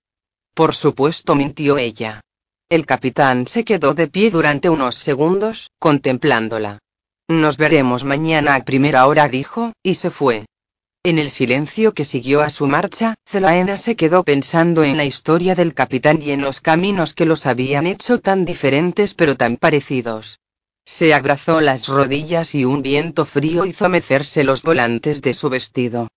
Por 0.54 0.74
supuesto, 0.74 1.34
mintió 1.34 1.78
ella. 1.78 2.20
El 2.68 2.86
capitán 2.86 3.46
se 3.46 3.64
quedó 3.64 3.94
de 3.94 4.06
pie 4.06 4.30
durante 4.30 4.68
unos 4.68 4.94
segundos, 4.94 5.70
contemplándola. 5.78 6.78
Nos 7.28 7.56
veremos 7.56 8.04
mañana 8.04 8.54
a 8.54 8.64
primera 8.64 9.06
hora, 9.06 9.28
dijo, 9.28 9.72
y 9.82 9.94
se 9.94 10.10
fue. 10.10 10.46
En 11.02 11.18
el 11.18 11.30
silencio 11.30 11.94
que 11.94 12.04
siguió 12.04 12.42
a 12.42 12.50
su 12.50 12.66
marcha, 12.66 13.14
Zelaena 13.26 13.78
se 13.78 13.96
quedó 13.96 14.22
pensando 14.22 14.84
en 14.84 14.98
la 14.98 15.06
historia 15.06 15.54
del 15.54 15.72
capitán 15.72 16.20
y 16.20 16.30
en 16.30 16.42
los 16.42 16.60
caminos 16.60 17.14
que 17.14 17.24
los 17.24 17.46
habían 17.46 17.86
hecho 17.86 18.20
tan 18.20 18.44
diferentes 18.44 19.14
pero 19.14 19.36
tan 19.36 19.56
parecidos. 19.56 20.40
Se 20.84 21.14
abrazó 21.14 21.60
las 21.60 21.88
rodillas 21.88 22.54
y 22.54 22.64
un 22.64 22.82
viento 22.82 23.24
frío 23.24 23.64
hizo 23.64 23.88
mecerse 23.88 24.44
los 24.44 24.62
volantes 24.62 25.22
de 25.22 25.32
su 25.32 25.48
vestido. 25.48 26.08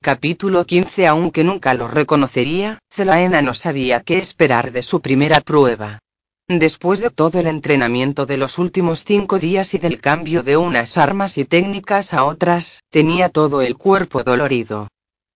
Capítulo 0.00 0.64
15 0.64 1.08
Aunque 1.08 1.42
nunca 1.42 1.74
lo 1.74 1.88
reconocería, 1.88 2.78
Zelaena 2.88 3.42
no 3.42 3.52
sabía 3.52 4.00
qué 4.00 4.18
esperar 4.18 4.70
de 4.70 4.84
su 4.84 5.00
primera 5.00 5.40
prueba. 5.40 5.98
Después 6.46 7.00
de 7.00 7.10
todo 7.10 7.40
el 7.40 7.48
entrenamiento 7.48 8.24
de 8.24 8.36
los 8.36 8.58
últimos 8.58 9.02
cinco 9.02 9.40
días 9.40 9.74
y 9.74 9.78
del 9.78 10.00
cambio 10.00 10.44
de 10.44 10.56
unas 10.56 10.96
armas 10.98 11.36
y 11.36 11.44
técnicas 11.44 12.14
a 12.14 12.24
otras, 12.24 12.84
tenía 12.90 13.28
todo 13.28 13.60
el 13.60 13.76
cuerpo 13.76 14.22
dolorido. 14.22 14.86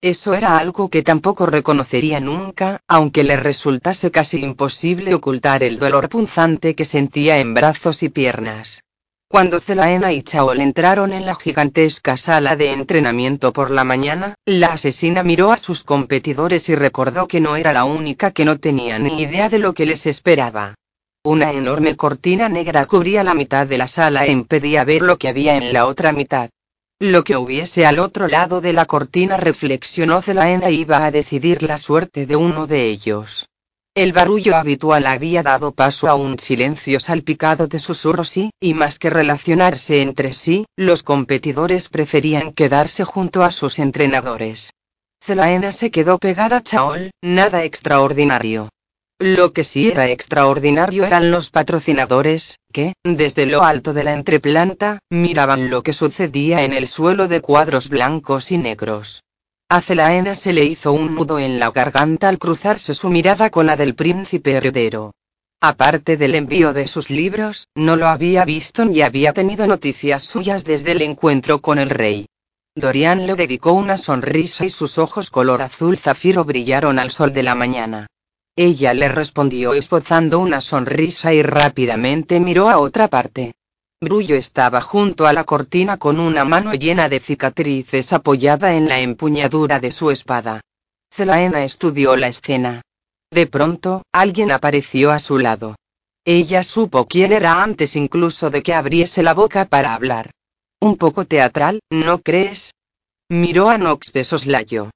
Eso 0.01 0.33
era 0.33 0.57
algo 0.59 0.89
que 0.91 1.03
tampoco 1.03 1.45
reconocería 1.47 2.21
nunca, 2.21 2.81
aunque 2.87 3.25
le 3.25 3.37
resultase 3.37 4.13
casi 4.13 4.45
imposible 4.45 5.13
ocultar 5.13 5.65
el 5.65 5.81
dolor 5.81 6.09
punzante 6.09 6.77
que 6.77 6.85
sentía 6.85 7.39
en 7.39 7.53
brazos 7.53 8.05
y 8.05 8.11
piernas. 8.11 8.85
Cuando 9.33 9.61
Zelaena 9.61 10.13
y 10.13 10.21
Chaol 10.21 10.61
entraron 10.61 11.15
en 11.15 11.25
la 11.25 11.35
gigantesca 11.35 12.19
sala 12.19 12.55
de 12.55 12.71
entrenamiento 12.71 13.51
por 13.55 13.71
la 13.71 13.83
mañana, 13.83 14.35
la 14.45 14.75
asesina 14.75 15.23
miró 15.23 15.53
a 15.53 15.57
sus 15.57 15.85
competidores 15.85 16.69
y 16.69 16.75
recordó 16.75 17.27
que 17.27 17.41
no 17.41 17.57
era 17.57 17.73
la 17.73 17.87
única 17.87 18.33
que 18.33 18.45
no 18.45 18.59
tenía 18.59 18.99
ni 18.99 19.23
idea 19.23 19.49
de 19.49 19.59
lo 19.59 19.73
que 19.73 19.87
les 19.87 20.05
esperaba. 20.05 20.75
Una 21.25 21.51
enorme 21.51 21.97
cortina 21.97 22.51
negra 22.51 22.85
cubría 22.85 23.25
la 23.25 23.33
mitad 23.33 23.67
de 23.67 23.79
la 23.79 23.87
sala 23.87 24.27
e 24.27 24.33
impedía 24.33 24.85
ver 24.85 25.01
lo 25.01 25.17
que 25.17 25.29
había 25.29 25.57
en 25.57 25.73
la 25.73 25.87
otra 25.87 26.13
mitad. 26.13 26.51
Lo 26.99 27.25
que 27.25 27.39
hubiese 27.39 27.87
al 27.87 28.01
otro 28.01 28.29
lado 28.29 28.61
de 28.61 28.75
la 28.75 28.85
cortina 28.85 29.39
reflexionó 29.39 30.21
Zelaena 30.21 30.69
iba 30.69 31.07
a 31.07 31.11
decidir 31.11 31.63
la 31.63 31.79
suerte 31.79 32.27
de 32.27 32.37
uno 32.37 32.67
de 32.67 32.85
ellos. 32.85 33.49
El 33.95 34.15
barullo 34.15 34.57
habitual 34.57 35.07
había 35.07 35.43
dado 35.43 35.73
paso 35.73 36.09
a 36.09 36.15
un 36.15 36.39
silencio 36.39 36.99
salpicado 36.99 37.67
de 37.67 37.79
susurros 37.79 38.39
y, 38.39 38.51
más 38.73 38.99
que 38.99 39.11
relacionarse 39.11 40.01
entre 40.01 40.33
sí, 40.33 40.65
los 40.77 41.03
competidores 41.03 41.91
preferían 41.91 42.55
quedarse 42.55 43.05
junto 43.05 43.45
a 43.45 43.53
sus 43.53 43.79
entrenadores. 43.79 44.73
Zelaena 45.23 45.73
se 45.73 45.91
quedó 45.91 46.17
pegada 46.17 46.57
a 46.57 46.63
Chaol, 46.63 47.11
nada 47.23 47.65
extraordinario. 47.65 48.71
Lo 49.19 49.53
que 49.53 49.63
sí 49.63 49.91
era 49.91 50.09
extraordinario 50.09 51.05
eran 51.05 51.31
los 51.31 51.51
patrocinadores, 51.51 52.61
que, 52.73 52.95
desde 53.05 53.45
lo 53.45 53.63
alto 53.63 53.93
de 53.93 54.05
la 54.05 54.15
entreplanta, 54.15 55.01
miraban 55.11 55.69
lo 55.69 55.83
que 55.83 55.93
sucedía 55.93 56.65
en 56.65 56.73
el 56.73 56.87
suelo 56.87 57.29
de 57.29 57.43
cuadros 57.43 57.91
blancos 57.91 58.53
y 58.53 58.57
negros. 58.57 59.23
A 59.73 59.81
Celaena 59.81 60.35
se 60.35 60.53
le 60.53 60.67
hizo 60.67 60.93
un 60.93 61.15
nudo 61.15 61.39
en 61.39 61.59
la 61.59 61.71
garganta 61.71 62.29
al 62.29 62.39
cruzarse 62.39 62.93
su 62.93 63.09
mirada 63.09 63.49
con 63.49 63.65
la 63.65 63.75
del 63.75 63.95
príncipe 63.95 64.53
heredero. 64.53 65.15
Aparte 65.63 66.19
del 66.19 66.35
envío 66.35 66.75
de 66.75 66.87
sus 66.87 67.09
libros, 67.09 67.69
no 67.75 67.97
lo 67.97 68.07
había 68.09 68.45
visto 68.45 68.85
ni 68.85 69.01
había 69.01 69.33
tenido 69.33 69.67
noticias 69.67 70.25
suyas 70.25 70.67
desde 70.67 70.93
el 70.93 71.01
encuentro 71.01 71.63
con 71.63 71.79
el 71.79 71.89
rey. 71.89 72.27
Dorian 72.75 73.27
le 73.27 73.35
dedicó 73.35 73.73
una 73.73 73.97
sonrisa 73.97 74.67
y 74.67 74.69
sus 74.69 74.99
ojos 74.99 75.31
color 75.31 75.63
azul 75.63 75.97
zafiro 75.97 76.45
brillaron 76.45 76.99
al 76.99 77.11
sol 77.11 77.33
de 77.33 77.43
la 77.43 77.55
mañana. 77.55 78.09
Ella 78.55 78.93
le 78.93 79.09
respondió 79.09 79.73
esbozando 79.73 80.39
una 80.39 80.61
sonrisa 80.61 81.33
y 81.33 81.43
rápidamente 81.43 82.41
miró 82.41 82.69
a 82.69 82.77
otra 82.77 83.09
parte. 83.09 83.55
Brullo 84.03 84.35
estaba 84.35 84.81
junto 84.81 85.29
a 85.29 85.33
la 85.33 85.45
cortina 85.45 85.97
con 85.97 86.19
una 86.19 86.45
mano 86.45 86.75
llena 86.75 87.09
de 87.09 87.21
cicatrices 87.21 88.13
apoyada 88.13 88.75
en 88.75 88.89
la 88.89 88.99
empuñadura 88.99 89.79
de 89.79 89.93
su 89.93 90.11
espada. 90.11 90.61
Zelaena 91.15 91.63
estudió 91.63 92.17
la 92.17 92.27
escena. 92.27 92.83
De 93.31 93.47
pronto, 93.47 94.03
alguien 94.13 94.51
apareció 94.51 95.13
a 95.13 95.21
su 95.21 95.39
lado. 95.39 95.77
Ella 96.25 96.65
supo 96.65 97.07
quién 97.07 97.33
era 97.33 97.63
antes 97.63 97.95
incluso 97.95 98.51
de 98.51 98.65
que 98.65 98.75
abriese 98.75 99.23
la 99.23 99.35
boca 99.35 99.67
para 99.67 99.95
hablar. 99.95 100.33
Un 100.81 100.97
poco 100.97 101.25
teatral, 101.25 101.79
¿no 101.89 102.19
crees? 102.19 102.73
Miró 103.29 103.71
a 103.71 103.79
Nox 103.79 104.13
de 104.13 104.25
soslayo. 104.25 104.91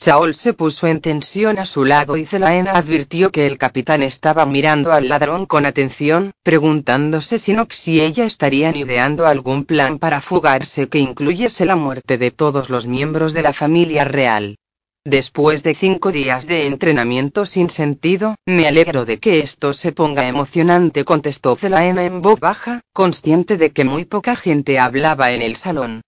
Chaol 0.00 0.32
se 0.34 0.52
puso 0.52 0.86
en 0.86 1.00
tensión 1.00 1.58
a 1.58 1.64
su 1.64 1.84
lado 1.84 2.16
y 2.16 2.24
Zelaena 2.24 2.70
advirtió 2.70 3.32
que 3.32 3.48
el 3.48 3.58
capitán 3.58 4.04
estaba 4.04 4.46
mirando 4.46 4.92
al 4.92 5.08
ladrón 5.08 5.44
con 5.44 5.66
atención, 5.66 6.30
preguntándose 6.44 7.36
si 7.36 7.52
Nox 7.52 7.88
y 7.88 8.00
ella 8.00 8.24
estarían 8.24 8.76
ideando 8.76 9.26
algún 9.26 9.64
plan 9.64 9.98
para 9.98 10.20
fugarse 10.20 10.88
que 10.88 11.00
incluyese 11.00 11.66
la 11.66 11.74
muerte 11.74 12.16
de 12.16 12.30
todos 12.30 12.70
los 12.70 12.86
miembros 12.86 13.32
de 13.32 13.42
la 13.42 13.52
familia 13.52 14.04
real. 14.04 14.56
Después 15.04 15.64
de 15.64 15.74
cinco 15.74 16.12
días 16.12 16.46
de 16.46 16.66
entrenamiento 16.66 17.44
sin 17.44 17.68
sentido, 17.68 18.36
me 18.46 18.68
alegro 18.68 19.04
de 19.04 19.18
que 19.18 19.40
esto 19.40 19.72
se 19.72 19.90
ponga 19.90 20.28
emocionante, 20.28 21.04
contestó 21.04 21.56
Zelaena 21.56 22.04
en 22.04 22.22
voz 22.22 22.38
baja, 22.38 22.82
consciente 22.92 23.56
de 23.56 23.72
que 23.72 23.82
muy 23.82 24.04
poca 24.04 24.36
gente 24.36 24.78
hablaba 24.78 25.32
en 25.32 25.42
el 25.42 25.56
salón. 25.56 26.02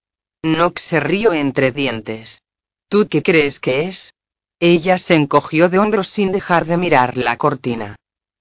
Nox 0.45 0.81
se 0.81 1.01
rió 1.01 1.33
entre 1.33 1.73
dientes. 1.73 2.43
¿Tú 2.91 3.07
qué 3.09 3.23
crees 3.23 3.61
que 3.61 3.85
es? 3.85 4.15
Ella 4.59 4.99
se 4.99 5.15
encogió 5.15 5.69
de 5.69 5.79
hombros 5.79 6.09
sin 6.09 6.33
dejar 6.33 6.65
de 6.65 6.77
mirar 6.77 7.17
la 7.17 7.37
cortina. 7.37 7.95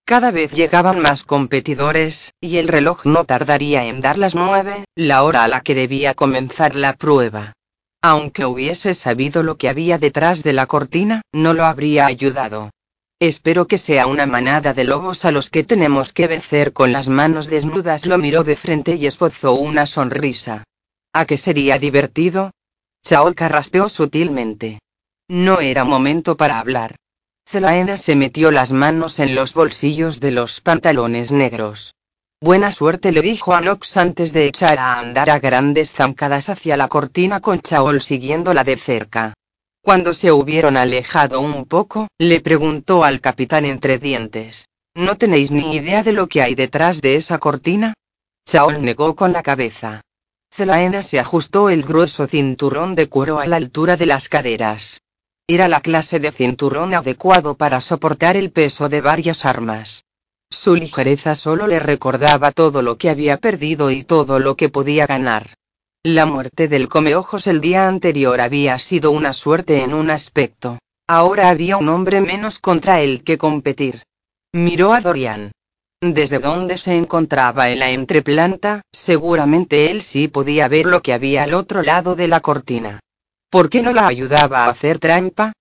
Cada 0.05 0.31
vez 0.31 0.53
llegaban 0.53 0.99
más 1.03 1.23
competidores, 1.23 2.33
y 2.41 2.57
el 2.57 2.67
reloj 2.67 3.05
no 3.05 3.25
tardaría 3.25 3.85
en 3.85 4.01
dar 4.01 4.17
las 4.17 4.33
nueve, 4.33 4.85
la 4.95 5.21
hora 5.21 5.43
a 5.43 5.47
la 5.47 5.61
que 5.61 5.75
debía 5.75 6.15
comenzar 6.15 6.73
la 6.73 6.93
prueba. 6.93 7.53
Aunque 8.01 8.45
hubiese 8.45 8.95
sabido 8.95 9.43
lo 9.43 9.57
que 9.57 9.69
había 9.69 9.99
detrás 9.99 10.41
de 10.41 10.53
la 10.53 10.65
cortina, 10.65 11.21
no 11.31 11.53
lo 11.53 11.63
habría 11.65 12.07
ayudado. 12.07 12.71
Espero 13.19 13.67
que 13.67 13.77
sea 13.77 14.07
una 14.07 14.25
manada 14.25 14.73
de 14.73 14.83
lobos 14.83 15.25
a 15.25 15.31
los 15.31 15.51
que 15.51 15.63
tenemos 15.63 16.11
que 16.11 16.25
vencer 16.25 16.73
con 16.73 16.91
las 16.91 17.07
manos 17.07 17.45
desnudas. 17.51 18.07
Lo 18.07 18.17
miró 18.17 18.43
de 18.43 18.55
frente 18.55 18.95
y 18.95 19.05
esbozó 19.05 19.53
una 19.53 19.85
sonrisa. 19.85 20.63
¿A 21.13 21.25
qué 21.25 21.37
sería 21.37 21.77
divertido? 21.77 22.49
Chaol 23.03 23.35
carraspeó 23.35 23.89
sutilmente. 23.89 24.79
No 25.27 25.59
era 25.59 25.83
momento 25.83 26.37
para 26.37 26.59
hablar. 26.59 26.95
Zelaena 27.47 27.97
se 27.97 28.15
metió 28.15 28.51
las 28.51 28.71
manos 28.71 29.19
en 29.19 29.33
los 29.35 29.53
bolsillos 29.53 30.19
de 30.19 30.31
los 30.31 30.61
pantalones 30.61 31.31
negros. 31.31 31.95
Buena 32.41 32.71
suerte 32.71 33.11
le 33.11 33.21
dijo 33.21 33.53
a 33.53 33.61
Nox 33.61 33.97
antes 33.97 34.31
de 34.31 34.45
echar 34.45 34.79
a 34.79 34.99
andar 34.99 35.29
a 35.29 35.39
grandes 35.39 35.91
zancadas 35.91 36.49
hacia 36.49 36.77
la 36.77 36.87
cortina 36.87 37.41
con 37.41 37.59
Chaol 37.59 38.01
siguiéndola 38.01 38.63
de 38.63 38.77
cerca. 38.77 39.33
Cuando 39.81 40.13
se 40.13 40.31
hubieron 40.31 40.77
alejado 40.77 41.41
un 41.41 41.65
poco, 41.65 42.07
le 42.17 42.41
preguntó 42.41 43.03
al 43.03 43.19
capitán 43.19 43.65
entre 43.65 43.97
dientes. 43.97 44.67
¿No 44.93 45.17
tenéis 45.17 45.51
ni 45.51 45.75
idea 45.75 46.03
de 46.03 46.13
lo 46.13 46.27
que 46.27 46.41
hay 46.41 46.55
detrás 46.55 47.01
de 47.01 47.15
esa 47.15 47.39
cortina? 47.39 47.93
Chaol 48.45 48.81
negó 48.83 49.15
con 49.15 49.33
la 49.33 49.41
cabeza. 49.41 50.01
Zelaena 50.51 51.03
se 51.03 51.19
ajustó 51.19 51.69
el 51.69 51.83
grueso 51.83 52.27
cinturón 52.27 52.95
de 52.95 53.07
cuero 53.07 53.39
a 53.39 53.45
la 53.45 53.55
altura 53.55 53.97
de 53.97 54.05
las 54.05 54.29
caderas. 54.29 55.01
Era 55.47 55.67
la 55.67 55.81
clase 55.81 56.19
de 56.19 56.31
cinturón 56.31 56.93
adecuado 56.93 57.55
para 57.55 57.81
soportar 57.81 58.35
el 58.35 58.51
peso 58.51 58.89
de 58.89 59.01
varias 59.01 59.45
armas. 59.45 60.05
Su 60.51 60.75
ligereza 60.75 61.35
solo 61.35 61.67
le 61.67 61.79
recordaba 61.79 62.51
todo 62.51 62.81
lo 62.81 62.97
que 62.97 63.09
había 63.09 63.37
perdido 63.37 63.91
y 63.91 64.03
todo 64.03 64.39
lo 64.39 64.55
que 64.55 64.69
podía 64.69 65.05
ganar. 65.05 65.53
La 66.03 66.25
muerte 66.25 66.67
del 66.67 66.87
comeojos 66.87 67.45
el 67.47 67.61
día 67.61 67.87
anterior 67.87 68.39
había 68.41 68.79
sido 68.79 69.11
una 69.11 69.33
suerte 69.33 69.83
en 69.83 69.93
un 69.93 70.09
aspecto. 70.09 70.79
Ahora 71.07 71.49
había 71.49 71.77
un 71.77 71.89
hombre 71.89 72.21
menos 72.21 72.59
contra 72.59 73.01
el 73.01 73.23
que 73.23 73.37
competir. 73.37 74.03
Miró 74.53 74.93
a 74.93 75.01
Dorian. 75.01 75.51
Desde 76.01 76.39
donde 76.39 76.77
se 76.77 76.95
encontraba 76.95 77.71
en 77.71 77.79
la 77.79 77.91
entreplanta, 77.91 78.83
seguramente 78.89 79.91
él 79.91 80.01
sí 80.01 80.29
podía 80.29 80.69
ver 80.69 80.85
lo 80.85 81.01
que 81.01 81.11
había 81.11 81.43
al 81.43 81.53
otro 81.53 81.83
lado 81.83 82.15
de 82.15 82.29
la 82.29 82.39
cortina. 82.39 83.01
¿Por 83.49 83.69
qué 83.69 83.81
no 83.81 83.91
la 83.91 84.07
ayudaba 84.07 84.63
a 84.63 84.69
hacer 84.69 84.99
trampa? 84.99 85.51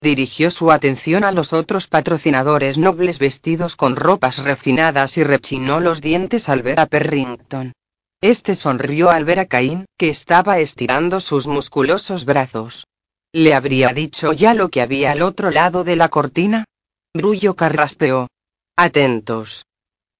Dirigió 0.00 0.52
su 0.52 0.70
atención 0.70 1.24
a 1.24 1.32
los 1.32 1.52
otros 1.52 1.88
patrocinadores 1.88 2.78
nobles 2.78 3.18
vestidos 3.18 3.74
con 3.74 3.96
ropas 3.96 4.44
refinadas 4.44 5.18
y 5.18 5.24
rechinó 5.24 5.80
los 5.80 6.00
dientes 6.00 6.48
al 6.48 6.62
ver 6.62 6.78
a 6.78 6.86
Perrington. 6.86 7.72
Este 8.20 8.54
sonrió 8.54 9.10
al 9.10 9.24
ver 9.24 9.40
a 9.40 9.46
Caín, 9.46 9.86
que 9.96 10.10
estaba 10.10 10.60
estirando 10.60 11.18
sus 11.18 11.48
musculosos 11.48 12.24
brazos. 12.24 12.86
¿Le 13.32 13.52
habría 13.52 13.88
dicho 13.88 14.32
ya 14.32 14.54
lo 14.54 14.68
que 14.68 14.80
había 14.80 15.10
al 15.10 15.22
otro 15.22 15.50
lado 15.50 15.82
de 15.82 15.96
la 15.96 16.08
cortina? 16.08 16.64
Brullo 17.12 17.56
carraspeó. 17.56 18.28
Atentos 18.76 19.64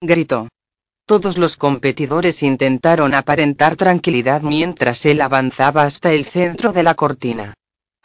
gritó. 0.00 0.48
Todos 1.06 1.38
los 1.38 1.56
competidores 1.56 2.42
intentaron 2.42 3.14
aparentar 3.14 3.76
tranquilidad 3.76 4.42
mientras 4.42 5.04
él 5.06 5.20
avanzaba 5.20 5.82
hasta 5.82 6.12
el 6.12 6.24
centro 6.24 6.72
de 6.72 6.82
la 6.82 6.94
cortina. 6.94 7.54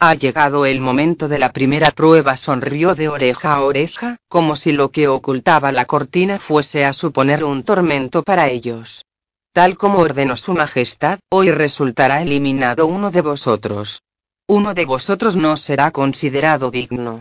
Ha 0.00 0.14
llegado 0.14 0.66
el 0.66 0.80
momento 0.80 1.28
de 1.28 1.38
la 1.38 1.52
primera 1.52 1.90
prueba, 1.92 2.36
sonrió 2.36 2.94
de 2.94 3.08
oreja 3.08 3.54
a 3.54 3.62
oreja, 3.62 4.16
como 4.28 4.56
si 4.56 4.72
lo 4.72 4.90
que 4.90 5.06
ocultaba 5.06 5.70
la 5.70 5.84
cortina 5.84 6.38
fuese 6.38 6.84
a 6.84 6.92
suponer 6.92 7.44
un 7.44 7.62
tormento 7.62 8.22
para 8.22 8.48
ellos. 8.48 9.04
Tal 9.52 9.76
como 9.76 10.00
ordenó 10.00 10.36
su 10.36 10.52
majestad, 10.52 11.20
hoy 11.30 11.50
resultará 11.52 12.22
eliminado 12.22 12.86
uno 12.86 13.12
de 13.12 13.20
vosotros. 13.20 14.02
Uno 14.48 14.74
de 14.74 14.84
vosotros 14.84 15.36
no 15.36 15.56
será 15.56 15.92
considerado 15.92 16.70
digno. 16.72 17.20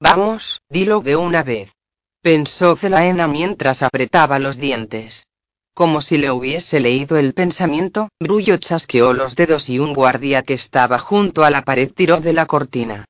Vamos, 0.00 0.60
dilo 0.70 1.00
de 1.00 1.16
una 1.16 1.42
vez 1.42 1.70
pensó 2.24 2.74
Zelaena 2.74 3.28
mientras 3.28 3.82
apretaba 3.82 4.38
los 4.38 4.56
dientes. 4.56 5.26
Como 5.74 6.00
si 6.00 6.16
le 6.16 6.30
hubiese 6.30 6.80
leído 6.80 7.18
el 7.18 7.34
pensamiento, 7.34 8.08
Brullo 8.18 8.56
chasqueó 8.56 9.12
los 9.12 9.36
dedos 9.36 9.68
y 9.68 9.78
un 9.78 9.92
guardia 9.92 10.42
que 10.42 10.54
estaba 10.54 10.98
junto 10.98 11.44
a 11.44 11.50
la 11.50 11.66
pared 11.66 11.92
tiró 11.92 12.20
de 12.20 12.32
la 12.32 12.46
cortina. 12.46 13.04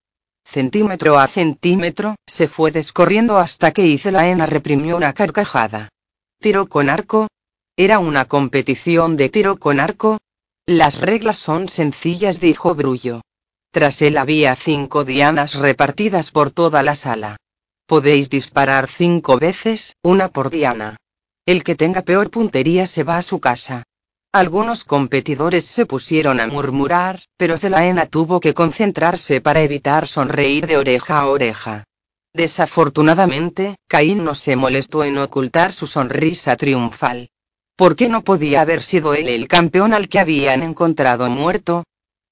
Centímetro 0.44 1.16
a 1.20 1.28
centímetro, 1.28 2.16
se 2.26 2.48
fue 2.48 2.72
descorriendo 2.72 3.38
hasta 3.38 3.70
que 3.70 3.86
Izelaena 3.86 4.46
reprimió 4.46 4.96
una 4.96 5.12
carcajada. 5.12 5.90
¿Tiro 6.40 6.66
con 6.66 6.90
arco? 6.90 7.28
¿Era 7.76 8.00
una 8.00 8.24
competición 8.24 9.16
de 9.16 9.28
tiro 9.28 9.58
con 9.58 9.78
arco? 9.78 10.18
Las 10.66 11.00
reglas 11.00 11.36
son 11.36 11.68
sencillas, 11.68 12.40
dijo 12.40 12.74
Brullo. 12.74 13.20
Tras 13.70 14.02
él 14.02 14.18
había 14.18 14.56
cinco 14.56 15.04
dianas 15.04 15.54
repartidas 15.54 16.32
por 16.32 16.50
toda 16.50 16.82
la 16.82 16.96
sala. 16.96 17.36
Podéis 17.86 18.30
disparar 18.30 18.88
cinco 18.88 19.38
veces, 19.38 19.96
una 20.02 20.28
por 20.28 20.48
diana. 20.48 20.96
El 21.46 21.62
que 21.62 21.74
tenga 21.74 22.00
peor 22.02 22.30
puntería 22.30 22.86
se 22.86 23.04
va 23.04 23.18
a 23.18 23.22
su 23.22 23.40
casa. 23.40 23.84
Algunos 24.32 24.84
competidores 24.84 25.66
se 25.66 25.84
pusieron 25.84 26.40
a 26.40 26.46
murmurar, 26.46 27.22
pero 27.36 27.58
Zelaena 27.58 28.06
tuvo 28.06 28.40
que 28.40 28.54
concentrarse 28.54 29.40
para 29.40 29.62
evitar 29.62 30.08
sonreír 30.08 30.66
de 30.66 30.78
oreja 30.78 31.20
a 31.20 31.26
oreja. 31.26 31.84
Desafortunadamente, 32.32 33.76
Caín 33.86 34.24
no 34.24 34.34
se 34.34 34.56
molestó 34.56 35.04
en 35.04 35.18
ocultar 35.18 35.72
su 35.72 35.86
sonrisa 35.86 36.56
triunfal. 36.56 37.28
¿Por 37.76 37.96
qué 37.96 38.08
no 38.08 38.24
podía 38.24 38.62
haber 38.62 38.82
sido 38.82 39.14
él 39.14 39.28
el 39.28 39.46
campeón 39.46 39.92
al 39.92 40.08
que 40.08 40.18
habían 40.18 40.62
encontrado 40.62 41.28
muerto? 41.28 41.84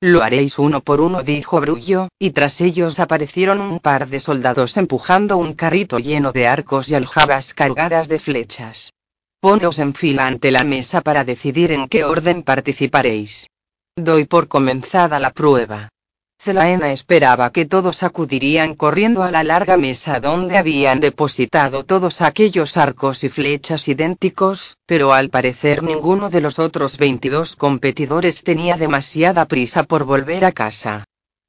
Lo 0.05 0.25
haréis 0.25 0.59
uno 0.59 0.81
por 0.81 1.01
uno, 1.01 1.23
dijo 1.23 1.61
Brullo, 1.61 2.09
y 2.19 2.33
tras 2.33 2.61
ellos 2.61 2.99
aparecieron 2.99 3.61
un 3.61 3.79
par 3.79 4.09
de 4.09 4.19
soldados 4.19 4.77
empujando 4.77 5.37
un 5.37 5.55
carrito 5.55 6.01
lleno 6.01 6.33
de 6.33 6.49
arcos 6.49 6.91
y 6.91 6.97
aljabas 6.97 7.55
cargadas 7.55 8.09
de 8.09 8.19
flechas. 8.19 8.93
Poneos 9.39 9.79
en 9.79 9.95
fila 9.95 10.27
ante 10.27 10.51
la 10.51 10.65
mesa 10.65 11.03
para 11.03 11.23
decidir 11.23 11.71
en 11.71 11.87
qué 11.87 12.03
orden 12.03 12.43
participaréis. 12.43 13.47
Doy 13.95 14.25
por 14.25 14.49
comenzada 14.49 15.21
la 15.21 15.31
prueba. 15.31 15.89
Zelaena 16.45 16.91
esperaba 16.91 17.53
que 17.53 17.67
todos 17.67 18.03
acudirían 18.03 18.75
corriendo 18.75 19.23
a 19.23 19.31
la 19.31 19.45
larga 19.45 19.77
mesa 19.77 20.19
donde 20.19 20.59
habían 20.59 20.99
depositado 20.99 21.85
todos 21.85 22.21
aquellos 22.21 22.77
arcos 22.77 23.23
y 23.23 23.29
flechas 23.29 23.87
idénticos, 23.87 24.77
pero 24.85 25.13
al 25.13 25.31
parecer 25.31 25.85
ninguno 25.85 26.31
de 26.31 26.41
los 26.41 26.59
otros 26.59 26.99
22 26.99 27.55
competidores 27.55 28.43
tenía 28.43 28.77
demasiada 28.77 29.47
prisa 29.47 29.85
por 29.85 30.03
volver 30.03 30.45
a 30.45 30.51
casa. 30.51 31.05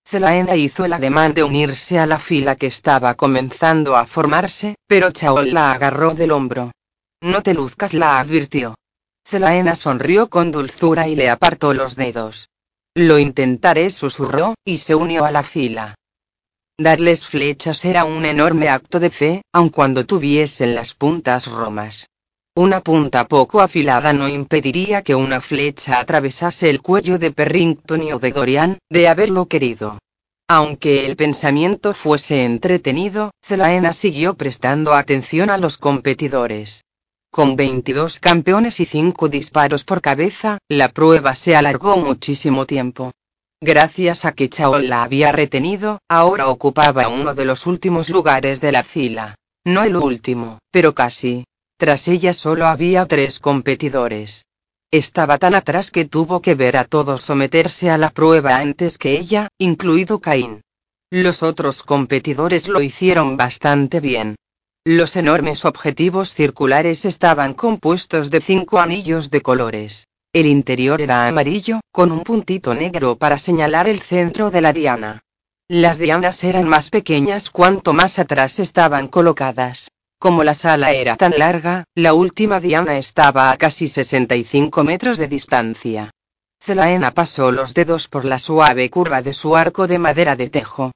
Zelaena 0.08 0.56
hizo 0.56 0.86
el 0.86 0.94
ademán 0.94 1.34
de 1.34 1.42
unirse 1.42 1.98
a 1.98 2.06
la 2.06 2.20
fila 2.20 2.56
que 2.56 2.68
estaba 2.68 3.16
comenzando 3.16 3.96
a 3.96 4.06
formarse, 4.06 4.76
pero 4.86 5.10
Chaol 5.10 5.56
la 5.56 5.72
agarró 5.72 6.14
del 6.14 6.32
hombro. 6.32 6.72
No 7.20 7.42
te 7.42 7.56
luzcas, 7.56 7.96
la 7.96 8.20
advirtió. 8.20 8.76
Zelaena 9.28 9.74
sonrió 9.74 10.30
con 10.30 10.52
dulzura 10.52 11.08
y 11.08 11.16
le 11.16 11.32
apartó 11.32 11.74
los 11.74 11.96
dedos. 11.96 12.50
Lo 12.96 13.18
intentaré, 13.18 13.90
susurró, 13.90 14.54
y 14.64 14.78
se 14.78 14.94
unió 14.94 15.26
a 15.26 15.32
la 15.32 15.42
fila. 15.42 15.96
Darles 16.78 17.26
flechas 17.26 17.86
era 17.86 18.06
un 18.06 18.26
enorme 18.26 18.70
acto 18.70 19.00
de 19.00 19.10
fe, 19.10 19.42
aun 19.52 19.70
cuando 19.70 20.06
tuviesen 20.06 20.76
las 20.76 20.94
puntas 20.94 21.48
romas. 21.48 22.08
Una 22.56 22.82
punta 22.82 23.28
poco 23.28 23.62
afilada 23.62 24.14
no 24.14 24.28
impediría 24.28 25.02
que 25.02 25.16
una 25.16 25.42
flecha 25.42 26.00
atravesase 26.00 26.70
el 26.70 26.82
cuello 26.82 27.18
de 27.18 27.32
Perrington 27.32 28.14
o 28.14 28.20
de 28.20 28.32
Dorian, 28.32 28.78
de 28.92 29.08
haberlo 29.08 29.48
querido. 29.48 29.98
Aunque 30.48 31.08
el 31.08 31.16
pensamiento 31.16 31.96
fuese 31.96 32.46
entretenido, 32.46 33.32
Zelaena 33.44 33.92
siguió 33.94 34.36
prestando 34.36 34.94
atención 34.94 35.50
a 35.50 35.58
los 35.58 35.78
competidores. 35.78 36.84
Con 37.34 37.56
22 37.56 38.20
campeones 38.20 38.80
y 38.80 38.86
5 38.86 39.28
disparos 39.28 39.84
por 39.84 40.02
cabeza, 40.02 40.60
la 40.70 40.90
prueba 40.90 41.34
se 41.34 41.56
alargó 41.56 41.98
muchísimo 41.98 42.68
tiempo. 42.68 43.12
Gracias 43.60 44.26
a 44.26 44.34
que 44.34 44.50
Chao 44.50 44.78
la 44.78 45.02
había 45.02 45.32
retenido, 45.32 45.98
ahora 46.08 46.48
ocupaba 46.48 47.08
uno 47.08 47.34
de 47.34 47.46
los 47.46 47.66
últimos 47.66 48.12
lugares 48.12 48.62
de 48.62 48.72
la 48.72 48.84
fila. 48.84 49.34
No 49.66 49.82
el 49.84 49.96
último, 49.96 50.60
pero 50.70 50.94
casi. 50.94 51.46
Tras 51.80 52.08
ella 52.08 52.34
solo 52.34 52.68
había 52.68 53.08
tres 53.08 53.40
competidores. 53.40 54.46
Estaba 54.92 55.40
tan 55.40 55.56
atrás 55.56 55.90
que 55.90 56.06
tuvo 56.06 56.40
que 56.40 56.54
ver 56.54 56.78
a 56.78 56.84
todos 56.84 57.24
someterse 57.24 57.90
a 57.90 57.98
la 57.98 58.12
prueba 58.12 58.58
antes 58.58 59.00
que 59.00 59.18
ella, 59.18 59.48
incluido 59.58 60.20
Caín. 60.20 60.62
Los 61.10 61.42
otros 61.42 61.82
competidores 61.82 62.68
lo 62.68 62.80
hicieron 62.80 63.38
bastante 63.38 64.02
bien. 64.02 64.36
Los 64.86 65.16
enormes 65.16 65.64
objetivos 65.64 66.34
circulares 66.34 67.06
estaban 67.06 67.54
compuestos 67.54 68.30
de 68.30 68.42
cinco 68.42 68.82
anillos 68.82 69.32
de 69.32 69.40
colores. 69.40 70.08
El 70.34 70.46
interior 70.46 71.02
era 71.02 71.26
amarillo, 71.26 71.80
con 71.94 72.12
un 72.12 72.24
puntito 72.26 72.74
negro 72.76 73.16
para 73.16 73.38
señalar 73.38 73.88
el 73.88 74.02
centro 74.02 74.52
de 74.52 74.60
la 74.60 74.74
diana. 74.74 75.22
Las 75.70 76.00
dianas 76.00 76.44
eran 76.44 76.68
más 76.68 76.90
pequeñas 76.90 77.50
cuanto 77.50 77.94
más 77.94 78.20
atrás 78.20 78.60
estaban 78.60 79.08
colocadas. 79.08 79.90
Como 80.20 80.44
la 80.44 80.54
sala 80.54 80.92
era 80.92 81.16
tan 81.16 81.40
larga, 81.40 81.86
la 81.96 82.14
última 82.14 82.60
diana 82.60 82.98
estaba 82.98 83.52
a 83.52 83.58
casi 83.58 83.88
65 83.88 84.84
metros 84.84 85.18
de 85.18 85.30
distancia. 85.30 86.12
Zelaena 86.62 87.12
pasó 87.12 87.54
los 87.54 87.74
dedos 87.74 88.10
por 88.10 88.26
la 88.26 88.38
suave 88.38 88.90
curva 88.90 89.22
de 89.22 89.32
su 89.32 89.56
arco 89.56 89.88
de 89.88 90.00
madera 90.00 90.36
de 90.36 90.50
tejo. 90.50 90.92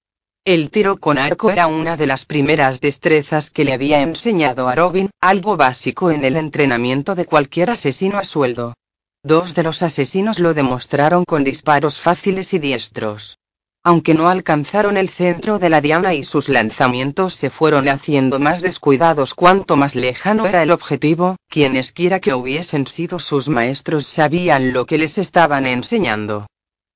El 0.48 0.70
tiro 0.70 0.96
con 0.96 1.18
arco 1.18 1.52
era 1.52 1.68
una 1.68 1.98
de 1.98 2.08
las 2.08 2.24
primeras 2.24 2.80
destrezas 2.80 3.50
que 3.50 3.66
le 3.66 3.74
había 3.74 4.02
enseñado 4.02 4.70
a 4.70 4.76
Robin, 4.76 5.10
algo 5.20 5.58
básico 5.58 6.10
en 6.10 6.24
el 6.24 6.38
entrenamiento 6.38 7.16
de 7.16 7.26
cualquier 7.26 7.70
asesino 7.70 8.18
a 8.18 8.24
sueldo. 8.24 8.74
Dos 9.22 9.56
de 9.56 9.64
los 9.64 9.84
asesinos 9.84 10.40
lo 10.40 10.54
demostraron 10.54 11.26
con 11.26 11.44
disparos 11.44 12.00
fáciles 12.00 12.54
y 12.54 12.60
diestros. 12.60 13.38
Aunque 13.84 14.14
no 14.14 14.30
alcanzaron 14.30 14.96
el 14.96 15.10
centro 15.10 15.60
de 15.60 15.70
la 15.70 15.82
diana 15.82 16.14
y 16.14 16.24
sus 16.24 16.48
lanzamientos 16.48 17.34
se 17.34 17.50
fueron 17.50 17.90
haciendo 17.90 18.40
más 18.40 18.62
descuidados 18.62 19.34
cuanto 19.34 19.76
más 19.76 19.96
lejano 19.96 20.46
era 20.46 20.64
el 20.64 20.72
objetivo, 20.72 21.36
quienesquiera 21.50 22.22
que 22.22 22.34
hubiesen 22.34 22.88
sido 22.88 23.20
sus 23.20 23.50
maestros 23.50 24.08
sabían 24.08 24.72
lo 24.72 24.86
que 24.86 24.98
les 24.98 25.18
estaban 25.18 25.66
enseñando. 25.66 26.48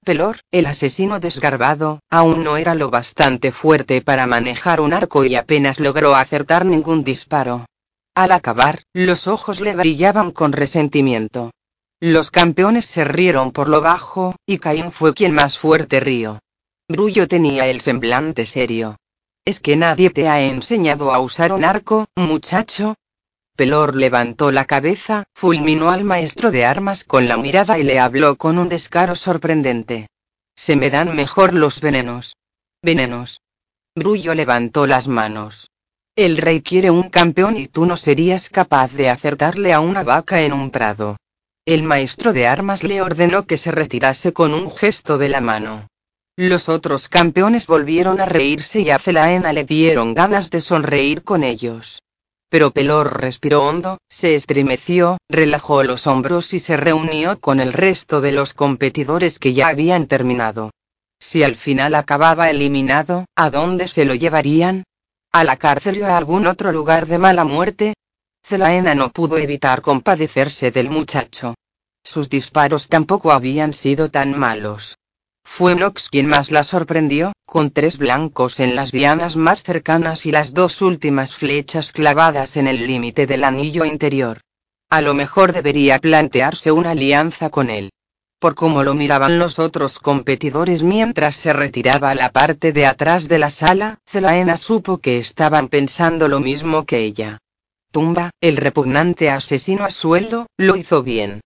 Pelor, 0.04 0.40
el 0.50 0.66
asesino 0.66 1.20
desgarbado, 1.20 2.00
aún 2.10 2.44
no 2.44 2.58
era 2.58 2.74
lo 2.74 2.90
bastante 2.90 3.52
fuerte 3.52 4.02
para 4.02 4.26
manejar 4.26 4.82
un 4.82 4.94
arco 4.94 5.26
y 5.26 5.36
apenas 5.36 5.80
logró 5.80 6.16
acertar 6.16 6.66
ningún 6.66 7.04
disparo. 7.04 7.68
Al 8.16 8.32
acabar, 8.32 8.82
los 8.94 9.28
ojos 9.28 9.62
le 9.62 9.76
brillaban 9.76 10.32
con 10.32 10.54
resentimiento. 10.54 11.52
Los 12.00 12.32
campeones 12.32 12.88
se 12.88 13.04
rieron 13.04 13.52
por 13.52 13.70
lo 13.70 13.82
bajo, 13.82 14.36
y 14.48 14.58
Caín 14.58 14.92
fue 14.92 15.14
quien 15.14 15.34
más 15.34 15.60
fuerte 15.60 16.00
rió. 16.00 16.40
Brullo 16.90 17.28
tenía 17.28 17.68
el 17.68 17.80
semblante 17.80 18.48
serio. 18.48 18.98
¿Es 19.46 19.60
que 19.60 19.76
nadie 19.76 20.10
te 20.10 20.28
ha 20.28 20.42
enseñado 20.42 21.14
a 21.14 21.20
usar 21.20 21.52
un 21.52 21.64
arco, 21.64 22.08
muchacho? 22.16 22.96
Pelor 23.56 23.96
levantó 23.96 24.52
la 24.52 24.66
cabeza, 24.66 25.26
fulminó 25.34 25.92
al 25.92 26.04
maestro 26.04 26.52
de 26.52 26.66
armas 26.66 27.04
con 27.04 27.28
la 27.28 27.38
mirada 27.38 27.78
y 27.78 27.84
le 27.84 28.00
habló 28.00 28.36
con 28.38 28.58
un 28.58 28.70
descaro 28.70 29.16
sorprendente. 29.16 30.08
Se 30.56 30.76
me 30.76 30.90
dan 30.90 31.16
mejor 31.16 31.54
los 31.54 31.82
venenos. 31.82 32.36
Venenos. 32.82 33.42
Brullo 33.96 34.34
levantó 34.34 34.88
las 34.88 35.08
manos. 35.08 35.70
El 36.16 36.38
rey 36.38 36.62
quiere 36.62 36.92
un 36.92 37.10
campeón 37.10 37.58
y 37.58 37.68
tú 37.68 37.86
no 37.86 37.98
serías 37.98 38.50
capaz 38.50 38.92
de 38.94 39.10
acertarle 39.10 39.74
a 39.74 39.80
una 39.80 40.04
vaca 40.04 40.42
en 40.42 40.54
un 40.54 40.72
prado. 40.72 41.18
El 41.66 41.84
maestro 41.84 42.34
de 42.34 42.48
armas 42.48 42.84
le 42.84 43.02
ordenó 43.02 43.46
que 43.46 43.58
se 43.58 43.72
retirase 43.72 44.34
con 44.34 44.54
un 44.54 44.70
gesto 44.72 45.18
de 45.18 45.30
la 45.30 45.42
mano. 45.42 45.88
Los 46.36 46.70
otros 46.70 47.08
campeones 47.08 47.68
volvieron 47.68 48.20
a 48.20 48.26
reírse 48.26 48.80
y 48.80 48.90
a 48.90 48.98
Celaena 48.98 49.54
le 49.54 49.66
dieron 49.66 50.14
ganas 50.14 50.50
de 50.50 50.62
sonreír 50.62 51.24
con 51.24 51.44
ellos. 51.44 52.02
Pero 52.52 52.72
Pelor 52.72 53.22
respiró 53.22 53.64
hondo, 53.64 53.98
se 54.10 54.36
estremeció, 54.36 55.18
relajó 55.30 55.84
los 55.84 56.06
hombros 56.06 56.54
y 56.54 56.60
se 56.60 56.76
reunió 56.76 57.40
con 57.40 57.62
el 57.62 57.72
resto 57.72 58.20
de 58.20 58.34
los 58.34 58.54
competidores 58.54 59.40
que 59.40 59.54
ya 59.54 59.70
habían 59.70 60.06
terminado. 60.06 60.72
Si 61.18 61.44
al 61.44 61.56
final 61.56 61.96
acababa 61.96 62.50
eliminado, 62.50 63.24
¿a 63.38 63.50
dónde 63.52 63.88
se 63.88 64.04
lo 64.04 64.16
llevarían? 64.16 64.84
¿A 65.32 65.46
la 65.46 65.56
cárcel 65.56 66.04
o 66.04 66.08
a 66.08 66.18
algún 66.18 66.46
otro 66.46 66.74
lugar 66.74 67.06
de 67.06 67.20
mala 67.20 67.46
muerte? 67.46 67.94
Zelaena 68.46 68.96
no 68.96 69.14
pudo 69.14 69.38
evitar 69.38 69.82
compadecerse 69.82 70.72
del 70.72 70.90
muchacho. 70.90 71.56
Sus 72.04 72.30
disparos 72.30 72.90
tampoco 72.90 73.32
habían 73.32 73.74
sido 73.74 74.10
tan 74.10 74.38
malos. 74.38 74.98
Fue 75.62 75.76
Nox 75.76 76.10
quien 76.10 76.28
más 76.28 76.50
la 76.50 76.64
sorprendió, 76.64 77.34
con 77.46 77.70
tres 77.70 77.98
blancos 77.98 78.60
en 78.60 78.76
las 78.76 78.92
dianas 78.92 79.36
más 79.36 79.62
cercanas 79.62 80.26
y 80.26 80.32
las 80.32 80.54
dos 80.54 80.82
últimas 80.82 81.36
flechas 81.36 81.92
clavadas 81.92 82.58
en 82.58 82.68
el 82.68 82.88
límite 82.88 83.28
del 83.28 83.44
anillo 83.44 83.86
interior. 83.86 84.40
A 84.90 85.02
lo 85.02 85.14
mejor 85.14 85.54
debería 85.54 86.00
plantearse 86.00 86.72
una 86.72 86.92
alianza 86.92 87.50
con 87.50 87.70
él. 87.70 87.92
Por 88.40 88.56
cómo 88.56 88.82
lo 88.82 88.96
miraban 88.96 89.38
los 89.38 89.60
otros 89.60 90.00
competidores 90.00 90.82
mientras 90.82 91.36
se 91.36 91.54
retiraba 91.54 92.10
a 92.10 92.16
la 92.16 92.32
parte 92.32 92.72
de 92.74 92.88
atrás 92.88 93.28
de 93.28 93.38
la 93.38 93.52
sala, 93.52 94.00
Zelaena 94.10 94.58
supo 94.58 94.98
que 94.98 95.20
estaban 95.20 95.68
pensando 95.68 96.28
lo 96.28 96.40
mismo 96.40 96.86
que 96.86 97.00
ella. 97.00 97.38
Tumba, 97.92 98.32
el 98.42 98.58
repugnante 98.58 99.30
asesino 99.30 99.84
a 99.84 99.92
sueldo, 99.92 100.48
lo 100.58 100.76
hizo 100.76 101.04
bien. 101.04 101.42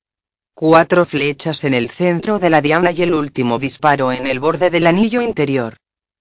Cuatro 0.58 1.04
flechas 1.04 1.66
en 1.66 1.74
el 1.74 1.90
centro 1.90 2.40
de 2.40 2.50
la 2.50 2.62
diana 2.62 2.94
y 2.94 3.02
el 3.02 3.14
último 3.14 3.60
disparo 3.60 4.14
en 4.14 4.26
el 4.26 4.40
borde 4.40 4.70
del 4.70 4.88
anillo 4.88 5.20
interior. 5.22 5.76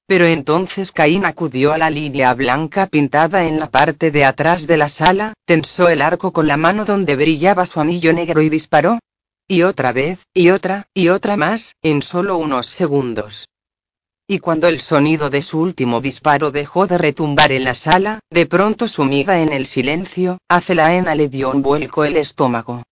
Pero 0.08 0.26
entonces 0.26 0.90
Caín 0.90 1.24
acudió 1.24 1.72
a 1.72 1.78
la 1.78 1.88
línea 1.88 2.34
blanca 2.34 2.88
pintada 2.88 3.44
en 3.44 3.60
la 3.60 3.70
parte 3.70 4.10
de 4.10 4.24
atrás 4.24 4.66
de 4.66 4.76
la 4.76 4.88
sala, 4.88 5.34
tensó 5.44 5.88
el 5.88 6.02
arco 6.02 6.32
con 6.32 6.48
la 6.48 6.56
mano 6.56 6.84
donde 6.84 7.14
brillaba 7.14 7.64
su 7.64 7.78
anillo 7.78 8.12
negro 8.12 8.42
y 8.42 8.48
disparó. 8.48 8.98
Y 9.46 9.62
otra 9.62 9.92
vez, 9.92 10.26
y 10.34 10.50
otra, 10.50 10.88
y 10.92 11.10
otra 11.10 11.36
más, 11.36 11.76
en 11.80 12.02
solo 12.02 12.36
unos 12.36 12.66
segundos. 12.66 13.48
Y 14.26 14.40
cuando 14.40 14.66
el 14.66 14.80
sonido 14.80 15.30
de 15.30 15.42
su 15.42 15.60
último 15.60 16.00
disparo 16.00 16.50
dejó 16.50 16.88
de 16.88 16.98
retumbar 16.98 17.52
en 17.52 17.62
la 17.62 17.74
sala, 17.74 18.18
de 18.30 18.46
pronto 18.46 18.88
sumida 18.88 19.40
en 19.40 19.52
el 19.52 19.66
silencio, 19.66 20.38
a 20.48 20.60
Celaena 20.60 21.14
le 21.14 21.28
dio 21.28 21.52
un 21.52 21.62
vuelco 21.62 22.04
el 22.04 22.16
estómago. 22.16 22.82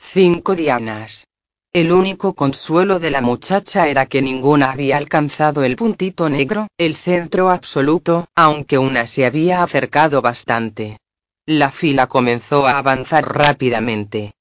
Cinco 0.00 0.54
dianas. 0.54 1.26
El 1.72 1.92
único 1.92 2.32
consuelo 2.32 2.98
de 2.98 3.10
la 3.10 3.20
muchacha 3.20 3.88
era 3.88 4.06
que 4.06 4.22
ninguna 4.22 4.70
había 4.70 4.96
alcanzado 4.96 5.62
el 5.64 5.76
puntito 5.76 6.30
negro, 6.30 6.68
el 6.78 6.94
centro 6.94 7.50
absoluto, 7.50 8.26
aunque 8.34 8.78
una 8.78 9.06
se 9.06 9.26
había 9.26 9.62
acercado 9.62 10.22
bastante. 10.22 10.98
La 11.46 11.70
fila 11.70 12.06
comenzó 12.06 12.66
a 12.66 12.78
avanzar 12.78 13.28
rápidamente. 13.28 14.32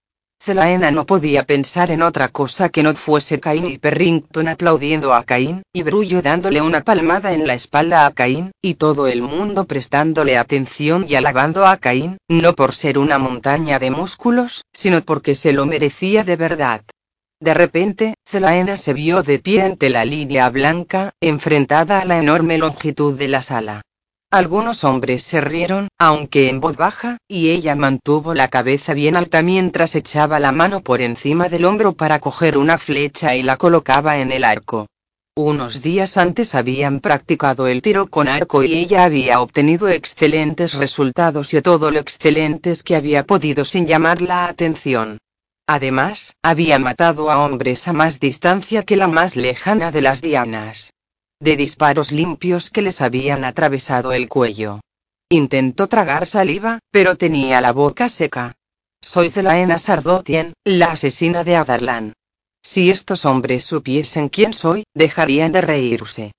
Zelaena 0.41 0.91
no 0.91 1.06
podía 1.06 1.43
pensar 1.43 1.91
en 1.91 2.02
otra 2.02 2.30
cosa 2.30 2.69
que 2.69 2.84
no 2.84 2.93
fuese 2.95 3.39
Cain 3.39 3.65
y 3.65 3.78
Perrington 3.78 4.47
aplaudiendo 4.47 5.13
a 5.13 5.23
Cain, 5.23 5.63
y 5.73 5.84
Brullo 5.84 6.21
dándole 6.21 6.62
una 6.62 6.82
palmada 6.82 7.34
en 7.34 7.45
la 7.45 7.54
espalda 7.54 8.06
a 8.06 8.12
Cain, 8.12 8.52
y 8.62 8.76
todo 8.76 9.08
el 9.08 9.21
mundo 9.21 9.65
prestándole 9.65 10.38
atención 10.38 11.06
y 11.08 11.15
alabando 11.15 11.65
a 11.65 11.78
Cain, 11.78 12.17
no 12.30 12.54
por 12.54 12.73
ser 12.73 12.97
una 12.97 13.17
montaña 13.17 13.80
de 13.80 13.91
músculos, 13.91 14.63
sino 14.73 15.02
porque 15.02 15.36
se 15.36 15.54
lo 15.54 15.65
merecía 15.65 16.23
de 16.23 16.36
verdad. 16.36 16.82
De 17.39 17.54
repente, 17.54 18.15
Zelaena 18.28 18.78
se 18.78 18.93
vio 18.93 19.21
de 19.21 19.39
pie 19.39 19.62
ante 19.62 19.89
la 19.89 20.06
línea 20.06 20.50
blanca, 20.50 21.12
enfrentada 21.21 22.02
a 22.02 22.06
la 22.06 22.17
enorme 22.17 22.58
longitud 22.58 23.17
de 23.17 23.28
la 23.28 23.41
sala. 23.43 23.82
Algunos 24.29 24.83
hombres 24.83 25.23
se 25.23 25.39
rieron, 25.39 25.87
aunque 25.97 26.49
en 26.49 26.59
voz 26.59 26.75
baja, 26.75 27.17
y 27.29 27.51
ella 27.51 27.75
mantuvo 27.75 28.33
la 28.33 28.49
cabeza 28.49 28.93
bien 28.93 29.15
alta 29.15 29.41
mientras 29.41 29.95
echaba 29.95 30.41
la 30.41 30.51
mano 30.51 30.81
por 30.81 31.01
encima 31.01 31.47
del 31.47 31.63
hombro 31.63 31.93
para 31.93 32.19
coger 32.19 32.57
una 32.57 32.77
flecha 32.77 33.37
y 33.37 33.43
la 33.43 33.55
colocaba 33.55 34.17
en 34.17 34.33
el 34.33 34.43
arco. 34.43 34.87
Unos 35.33 35.81
días 35.81 36.17
antes 36.17 36.55
habían 36.55 36.99
practicado 36.99 37.67
el 37.67 37.81
tiro 37.81 38.07
con 38.07 38.27
arco 38.27 38.63
y 38.63 38.73
ella 38.73 39.05
había 39.05 39.39
obtenido 39.39 39.87
excelentes 39.87 40.73
resultados 40.73 41.53
y 41.53 41.61
todo 41.61 41.89
lo 41.89 41.99
excelentes 41.99 42.83
que 42.83 42.97
había 42.97 43.23
podido 43.25 43.63
sin 43.63 43.85
llamar 43.85 44.21
la 44.21 44.47
atención. 44.47 45.19
Además, 45.67 46.33
había 46.43 46.79
matado 46.79 47.31
a 47.31 47.45
hombres 47.45 47.87
a 47.87 47.93
más 47.93 48.19
distancia 48.19 48.83
que 48.83 48.97
la 48.97 49.07
más 49.07 49.37
lejana 49.37 49.93
de 49.93 50.01
las 50.01 50.21
dianas 50.21 50.91
de 51.39 51.56
disparos 51.56 52.12
limpios 52.12 52.69
que 52.69 52.82
les 52.82 53.02
habían 53.02 53.43
atravesado 53.43 54.13
el 54.13 54.28
cuello. 54.28 54.82
Intentó 55.30 55.88
tragar 55.88 56.26
saliva, 56.26 56.80
pero 56.91 57.15
tenía 57.15 57.62
la 57.62 57.73
boca 57.73 58.10
seca. 58.10 58.56
Soy 59.02 59.30
Zelaena 59.30 59.78
Sardotien, 59.78 60.54
la 60.63 60.93
asesina 60.93 61.43
de 61.43 61.56
Adarlan. 61.56 62.13
Si 62.63 62.89
estos 62.89 63.26
hombres 63.26 63.63
supiesen 63.63 64.30
quién 64.30 64.54
soy, 64.54 64.84
dejarían 64.93 65.52
de 65.52 65.62
reírse. 65.62 66.32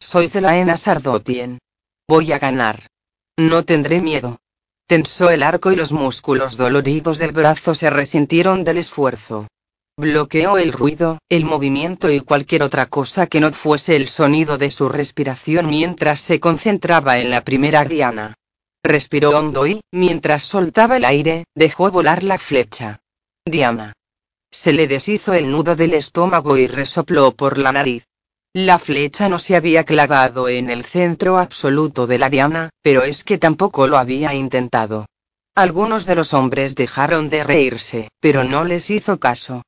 Soy 0.00 0.28
Zelaena 0.28 0.76
Sardotien. 0.76 1.58
Voy 2.08 2.32
a 2.32 2.38
ganar. 2.38 2.86
No 3.36 3.64
tendré 3.64 4.00
miedo. 4.00 4.38
Tensó 4.86 5.30
el 5.30 5.42
arco 5.42 5.72
y 5.72 5.76
los 5.76 5.92
músculos 5.92 6.56
doloridos 6.56 7.18
del 7.18 7.32
brazo 7.32 7.74
se 7.74 7.90
resintieron 7.90 8.62
del 8.62 8.78
esfuerzo. 8.78 9.48
Bloqueó 9.98 10.58
el 10.58 10.74
ruido, 10.74 11.20
el 11.30 11.46
movimiento 11.46 12.10
y 12.10 12.20
cualquier 12.20 12.62
otra 12.62 12.84
cosa 12.84 13.26
que 13.26 13.40
no 13.40 13.50
fuese 13.52 13.96
el 13.96 14.08
sonido 14.08 14.58
de 14.58 14.70
su 14.70 14.90
respiración 14.90 15.68
mientras 15.68 16.20
se 16.20 16.38
concentraba 16.38 17.18
en 17.18 17.30
la 17.30 17.42
primera 17.42 17.82
diana. 17.86 18.34
Respiró 18.84 19.30
hondo 19.30 19.66
y, 19.66 19.80
mientras 19.92 20.42
soltaba 20.42 20.98
el 20.98 21.06
aire, 21.06 21.44
dejó 21.54 21.90
volar 21.90 22.24
la 22.24 22.38
flecha. 22.38 23.00
Diana. 23.46 23.94
Se 24.50 24.74
le 24.74 24.86
deshizo 24.86 25.32
el 25.32 25.50
nudo 25.50 25.76
del 25.76 25.94
estómago 25.94 26.58
y 26.58 26.66
resopló 26.66 27.32
por 27.32 27.56
la 27.56 27.72
nariz. 27.72 28.04
La 28.52 28.78
flecha 28.78 29.30
no 29.30 29.38
se 29.38 29.56
había 29.56 29.84
clavado 29.84 30.50
en 30.50 30.68
el 30.68 30.84
centro 30.84 31.38
absoluto 31.38 32.06
de 32.06 32.18
la 32.18 32.28
diana, 32.28 32.68
pero 32.82 33.02
es 33.02 33.24
que 33.24 33.38
tampoco 33.38 33.86
lo 33.86 33.96
había 33.96 34.34
intentado. 34.34 35.06
Algunos 35.54 36.04
de 36.04 36.16
los 36.16 36.34
hombres 36.34 36.74
dejaron 36.74 37.30
de 37.30 37.44
reírse, 37.44 38.08
pero 38.20 38.44
no 38.44 38.64
les 38.64 38.90
hizo 38.90 39.18
caso. 39.18 39.62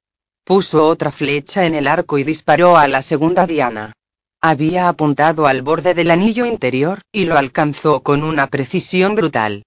Puso 0.48 0.86
otra 0.86 1.12
flecha 1.12 1.66
en 1.66 1.74
el 1.74 1.86
arco 1.86 2.16
y 2.16 2.24
disparó 2.24 2.78
a 2.78 2.88
la 2.88 3.02
segunda 3.02 3.46
diana. 3.46 3.92
Había 4.40 4.88
apuntado 4.88 5.46
al 5.46 5.60
borde 5.60 5.92
del 5.92 6.10
anillo 6.10 6.46
interior, 6.46 7.02
y 7.12 7.26
lo 7.26 7.36
alcanzó 7.36 8.02
con 8.02 8.22
una 8.22 8.46
precisión 8.46 9.14
brutal. 9.14 9.64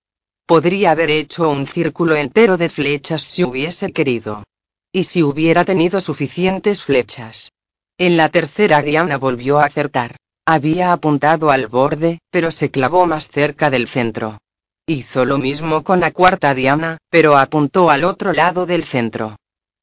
Podría 0.48 0.90
haber 0.90 1.12
hecho 1.12 1.48
un 1.52 1.68
círculo 1.68 2.16
entero 2.16 2.58
de 2.58 2.68
flechas 2.68 3.22
si 3.22 3.44
hubiese 3.44 3.92
querido. 3.94 4.44
Y 4.92 5.04
si 5.04 5.22
hubiera 5.22 5.66
tenido 5.66 6.02
suficientes 6.02 6.82
flechas. 6.82 7.52
En 8.00 8.18
la 8.18 8.30
tercera 8.30 8.82
diana 8.82 9.20
volvió 9.20 9.60
a 9.60 9.66
acertar. 9.66 10.16
Había 10.48 10.94
apuntado 10.94 11.52
al 11.52 11.68
borde, 11.68 12.18
pero 12.32 12.50
se 12.50 12.72
clavó 12.72 13.06
más 13.06 13.30
cerca 13.30 13.70
del 13.70 13.88
centro. 13.88 14.40
Hizo 14.88 15.26
lo 15.26 15.38
mismo 15.38 15.84
con 15.84 16.00
la 16.00 16.10
cuarta 16.10 16.56
diana, 16.56 16.98
pero 17.12 17.38
apuntó 17.38 17.92
al 17.92 18.04
otro 18.04 18.34
lado 18.34 18.66
del 18.66 18.84
centro. 18.84 19.36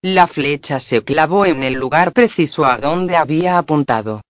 La 0.02 0.28
flecha 0.28 0.78
se 0.78 1.02
clavó 1.02 1.44
en 1.44 1.64
el 1.64 1.74
lugar 1.74 2.12
preciso 2.12 2.64
a 2.64 2.78
donde 2.78 3.16
había 3.16 3.58
apuntado. 3.58 4.20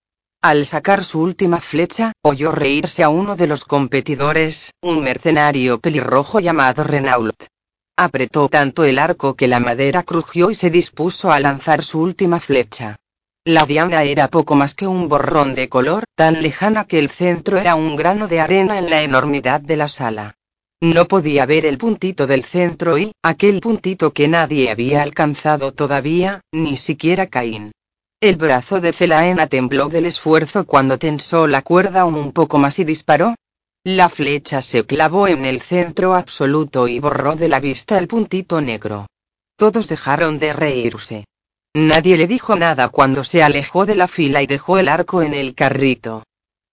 Al 0.41 0.65
sacar 0.65 1.03
su 1.03 1.21
última 1.21 1.59
flecha, 1.59 2.11
oyó 2.23 2.51
reírse 2.51 3.03
a 3.03 3.09
uno 3.09 3.35
de 3.35 3.45
los 3.45 3.65
competidores, 3.65 4.71
un 4.81 5.03
mercenario 5.03 5.79
pelirrojo 5.79 6.39
llamado 6.39 6.83
Renault. 6.83 7.43
Apretó 7.95 8.49
tanto 8.49 8.83
el 8.83 8.97
arco 8.97 9.35
que 9.35 9.47
la 9.47 9.59
madera 9.59 10.01
crujió 10.01 10.49
y 10.49 10.55
se 10.55 10.71
dispuso 10.71 11.31
a 11.31 11.39
lanzar 11.39 11.83
su 11.83 11.99
última 11.99 12.39
flecha. 12.39 12.95
La 13.45 13.67
diana 13.67 14.01
era 14.01 14.27
poco 14.27 14.55
más 14.55 14.73
que 14.73 14.87
un 14.87 15.07
borrón 15.07 15.53
de 15.53 15.69
color, 15.69 16.05
tan 16.15 16.41
lejana 16.41 16.85
que 16.85 16.97
el 16.97 17.11
centro 17.11 17.59
era 17.59 17.75
un 17.75 17.95
grano 17.95 18.27
de 18.27 18.39
arena 18.39 18.79
en 18.79 18.89
la 18.89 19.03
enormidad 19.03 19.61
de 19.61 19.77
la 19.77 19.87
sala. 19.87 20.35
No 20.81 21.09
podía 21.09 21.45
ver 21.45 21.65
el 21.65 21.77
puntito 21.77 22.25
del 22.25 22.45
centro 22.45 22.97
y, 22.97 23.11
aquel 23.21 23.59
puntito 23.59 24.13
que 24.13 24.29
nadie 24.29 24.71
había 24.71 25.01
alcanzado 25.01 25.73
todavía, 25.73 26.41
ni 26.53 26.77
siquiera 26.77 27.27
Caín. 27.27 27.73
El 28.21 28.37
brazo 28.37 28.79
de 28.79 28.93
Celaena 28.93 29.47
tembló 29.47 29.89
del 29.89 30.05
esfuerzo 30.05 30.65
cuando 30.65 30.97
tensó 30.97 31.47
la 31.47 31.61
cuerda 31.61 32.05
un 32.05 32.31
poco 32.31 32.57
más 32.57 32.79
y 32.79 32.85
disparó. 32.85 33.35
La 33.83 34.07
flecha 34.09 34.61
se 34.61 34.85
clavó 34.85 35.27
en 35.27 35.45
el 35.45 35.61
centro 35.61 36.13
absoluto 36.13 36.87
y 36.87 36.99
borró 36.99 37.35
de 37.35 37.49
la 37.49 37.59
vista 37.59 37.97
el 37.97 38.07
puntito 38.07 38.61
negro. 38.61 39.07
Todos 39.57 39.89
dejaron 39.89 40.39
de 40.39 40.53
reírse. 40.53 41.25
Nadie 41.73 42.17
le 42.17 42.27
dijo 42.27 42.55
nada 42.55 42.89
cuando 42.89 43.23
se 43.23 43.43
alejó 43.43 43.85
de 43.85 43.95
la 43.95 44.07
fila 44.07 44.41
y 44.41 44.47
dejó 44.47 44.77
el 44.79 44.87
arco 44.87 45.21
en 45.21 45.33
el 45.33 45.55
carrito. 45.55 46.23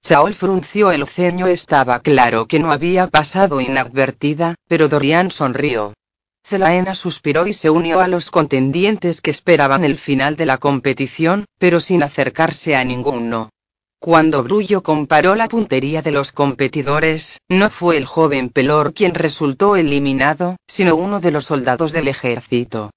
Saul 0.08 0.34
frunció 0.34 0.92
el 0.92 1.04
ceño. 1.08 1.48
Estaba 1.48 1.98
claro 1.98 2.46
que 2.46 2.60
no 2.60 2.70
había 2.70 3.08
pasado 3.08 3.60
inadvertida, 3.60 4.54
pero 4.68 4.88
Dorian 4.88 5.32
sonrió. 5.32 5.94
Zelaena 6.46 6.94
suspiró 6.94 7.48
y 7.48 7.52
se 7.52 7.70
unió 7.70 7.98
a 7.98 8.06
los 8.06 8.30
contendientes 8.30 9.20
que 9.20 9.32
esperaban 9.32 9.84
el 9.84 9.98
final 9.98 10.36
de 10.36 10.46
la 10.46 10.58
competición, 10.58 11.44
pero 11.58 11.80
sin 11.80 12.04
acercarse 12.04 12.76
a 12.76 12.84
ninguno. 12.84 13.50
Cuando 13.98 14.44
Brullo 14.44 14.84
comparó 14.84 15.34
la 15.34 15.48
puntería 15.48 16.02
de 16.02 16.12
los 16.12 16.30
competidores, 16.30 17.38
no 17.48 17.68
fue 17.68 17.96
el 17.96 18.04
joven 18.06 18.50
Pelor 18.50 18.94
quien 18.94 19.12
resultó 19.12 19.74
eliminado, 19.74 20.54
sino 20.68 20.94
uno 20.94 21.18
de 21.18 21.32
los 21.32 21.46
soldados 21.46 21.90
del 21.90 22.06
ejército 22.06 22.92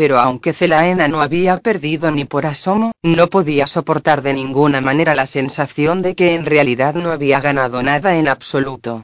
pero 0.00 0.18
aunque 0.18 0.54
Celaena 0.54 1.08
no 1.08 1.20
había 1.20 1.58
perdido 1.58 2.10
ni 2.10 2.24
por 2.24 2.46
asomo, 2.46 2.92
no 3.02 3.26
podía 3.26 3.66
soportar 3.66 4.22
de 4.22 4.32
ninguna 4.32 4.80
manera 4.80 5.14
la 5.14 5.26
sensación 5.26 6.00
de 6.00 6.14
que 6.14 6.34
en 6.34 6.46
realidad 6.46 6.94
no 6.94 7.10
había 7.10 7.38
ganado 7.42 7.82
nada 7.82 8.16
en 8.16 8.26
absoluto. 8.26 9.02